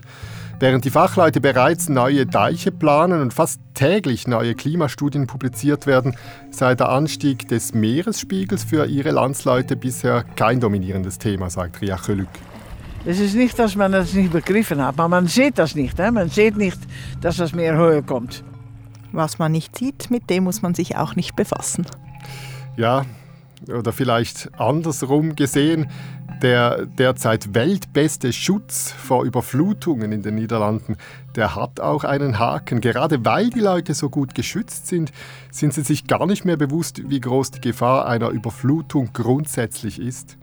Während 0.59 0.83
die 0.83 0.89
Fachleute 0.89 1.39
bereits 1.39 1.87
neue 1.87 2.25
Deiche 2.25 2.73
planen 2.73 3.21
und 3.21 3.33
fast 3.33 3.61
täglich 3.75 4.27
neue 4.27 4.55
Klimastudien 4.55 5.25
publiziert 5.25 5.87
werden, 5.87 6.17
sei 6.51 6.75
der 6.75 6.89
Anstieg 6.89 7.47
des 7.47 7.73
Meeresspiegels 7.73 8.65
für 8.65 8.85
ihre 8.87 9.11
Landsleute 9.11 9.77
bisher 9.77 10.25
kein 10.35 10.59
dominierendes 10.59 11.17
Thema, 11.17 11.49
sagt 11.49 11.81
Ria 11.81 11.95
Chölük. 11.95 12.27
Es 13.05 13.21
ist 13.21 13.35
nicht, 13.35 13.57
dass 13.57 13.77
man 13.77 13.93
das 13.93 14.13
nicht 14.13 14.33
begriffen 14.33 14.81
hat, 14.81 14.95
aber 14.95 15.07
man 15.07 15.27
sieht 15.27 15.57
das 15.57 15.75
nicht. 15.75 15.97
Man 15.97 16.27
sieht 16.27 16.57
nicht, 16.57 16.79
dass 17.21 17.37
das 17.37 17.53
Meer 17.53 17.77
höher 17.77 18.01
kommt. 18.01 18.43
Was 19.15 19.39
man 19.39 19.53
nicht 19.53 19.77
sieht, 19.77 20.11
mit 20.11 20.29
dem 20.29 20.43
muss 20.43 20.61
man 20.61 20.75
sich 20.75 20.97
auch 20.97 21.15
nicht 21.15 21.37
befassen. 21.37 21.85
Ja, 22.75 23.05
oder 23.69 23.93
vielleicht 23.93 24.49
andersrum 24.59 25.37
gesehen, 25.37 25.89
der 26.41 26.85
derzeit 26.85 27.53
weltbeste 27.53 28.33
Schutz 28.33 28.91
vor 28.91 29.23
Überflutungen 29.23 30.11
in 30.11 30.21
den 30.21 30.35
Niederlanden, 30.35 30.97
der 31.37 31.55
hat 31.55 31.79
auch 31.79 32.03
einen 32.03 32.39
Haken. 32.39 32.81
Gerade 32.81 33.23
weil 33.23 33.49
die 33.49 33.61
Leute 33.61 33.93
so 33.93 34.09
gut 34.09 34.35
geschützt 34.35 34.87
sind, 34.87 35.13
sind 35.49 35.73
sie 35.73 35.83
sich 35.83 36.07
gar 36.07 36.25
nicht 36.25 36.43
mehr 36.43 36.57
bewusst, 36.57 37.09
wie 37.09 37.21
groß 37.21 37.51
die 37.51 37.61
Gefahr 37.61 38.07
einer 38.07 38.29
Überflutung 38.29 39.11
grundsätzlich 39.13 39.97
ist. 39.97 40.37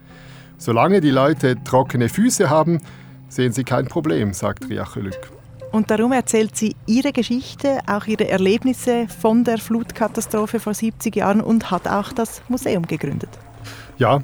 Solange 0.57 1.03
die 1.03 1.11
Leute 1.11 1.63
trockene 1.63 2.09
Füße 2.09 2.49
haben, 2.49 2.81
sehen 3.29 3.53
sie 3.53 3.65
kein 3.65 3.87
Problem, 3.87 4.33
sagt 4.33 4.71
Riachelück. 4.71 5.41
Und 5.73 5.91
darum 5.91 6.13
erzählt 6.13 6.55
sie 6.55 6.77
ihre 6.87 7.13
Geschichte, 7.13 7.81
auch 7.87 8.07
ihre 8.07 8.29
Erlebnisse 8.29 9.09
von 9.09 9.43
der 9.43 9.57
Flutkatastrophe 9.57 10.61
vor 10.61 10.75
70 10.75 11.17
Jahren 11.17 11.41
und 11.41 11.71
hat 11.71 11.89
auch 11.89 12.13
das 12.13 12.43
Museum 12.49 12.87
gegründet. 12.87 13.31
Ja, 13.97 14.23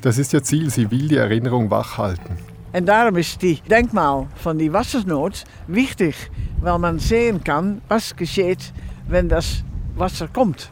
das 0.00 0.16
ist 0.16 0.32
ihr 0.32 0.42
Ziel. 0.42 0.70
Sie 0.70 0.90
will 0.90 1.08
die 1.08 1.16
Erinnerung 1.16 1.70
wachhalten. 1.70 2.38
Und 2.72 2.86
darum 2.86 3.16
ist 3.16 3.42
die 3.42 3.60
Denkmal 3.60 4.26
von 4.36 4.56
die 4.56 4.72
Wassersnood 4.72 5.44
wichtig, 5.66 6.14
weil 6.60 6.78
man 6.78 6.98
sehen 6.98 7.44
kann, 7.44 7.82
was 7.88 8.16
geschieht, 8.16 8.72
wenn 9.06 9.28
das 9.28 9.62
Wasser 9.96 10.28
kommt. 10.28 10.70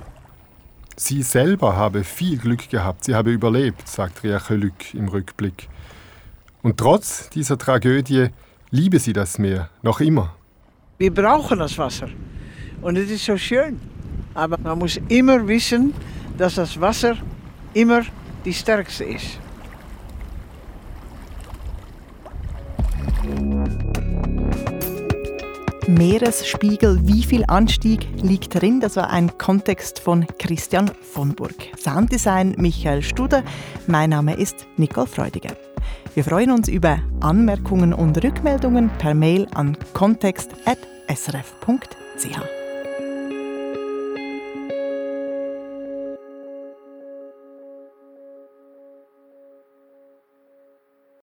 Sie 0.97 1.23
selber 1.23 1.77
habe 1.77 2.03
viel 2.03 2.39
Glück 2.39 2.71
gehabt. 2.71 3.05
Sie 3.05 3.15
habe 3.15 3.31
überlebt, 3.31 3.87
sagt 3.87 4.25
Ria 4.25 4.41
Chölük 4.41 4.95
im 4.95 5.09
Rückblick. 5.09 5.69
Und 6.63 6.79
trotz 6.79 7.29
dieser 7.31 7.59
Tragödie 7.59 8.31
liebe 8.71 8.99
sie 8.99 9.13
das 9.13 9.39
Meer 9.39 9.71
noch 9.83 10.01
immer. 10.01 10.35
Wir 10.99 11.13
brauchen 11.13 11.59
das 11.59 11.77
Wasser. 11.79 12.09
Und 12.81 12.97
es 12.97 13.11
ist 13.11 13.25
so 13.25 13.37
schön. 13.37 13.81
Aber 14.35 14.59
man 14.59 14.79
muss 14.79 15.01
immer 15.09 15.47
wissen, 15.47 15.95
dass 16.37 16.57
das 16.57 16.81
Wasser 16.81 17.17
immer 17.75 18.03
die 18.45 18.55
stärkste 18.55 19.05
ist. 19.05 19.39
Meeresspiegel, 25.87 27.01
wie 27.03 27.23
viel 27.23 27.45
Anstieg 27.49 28.07
liegt 28.23 28.61
drin? 28.61 28.79
Das 28.81 28.97
war 28.97 29.09
ein 29.11 29.39
Kontext 29.39 29.99
von 29.99 30.27
Christian 30.39 30.91
von 31.13 31.35
Burg. 31.35 31.55
Sounddesign 31.79 32.55
Michael 32.59 33.03
Studer. 33.03 33.43
Mein 33.87 34.11
Name 34.11 34.35
ist 34.35 34.67
Nicole 34.77 35.07
Freudiger. 35.07 35.57
Wir 36.19 36.25
freuen 36.25 36.51
uns 36.51 36.67
über 36.67 36.99
Anmerkungen 37.21 37.93
und 37.93 38.25
Rückmeldungen 38.25 38.91
per 38.99 39.15
Mail 39.15 39.47
an 39.55 39.77
kontext.srf.ch. 39.95 42.58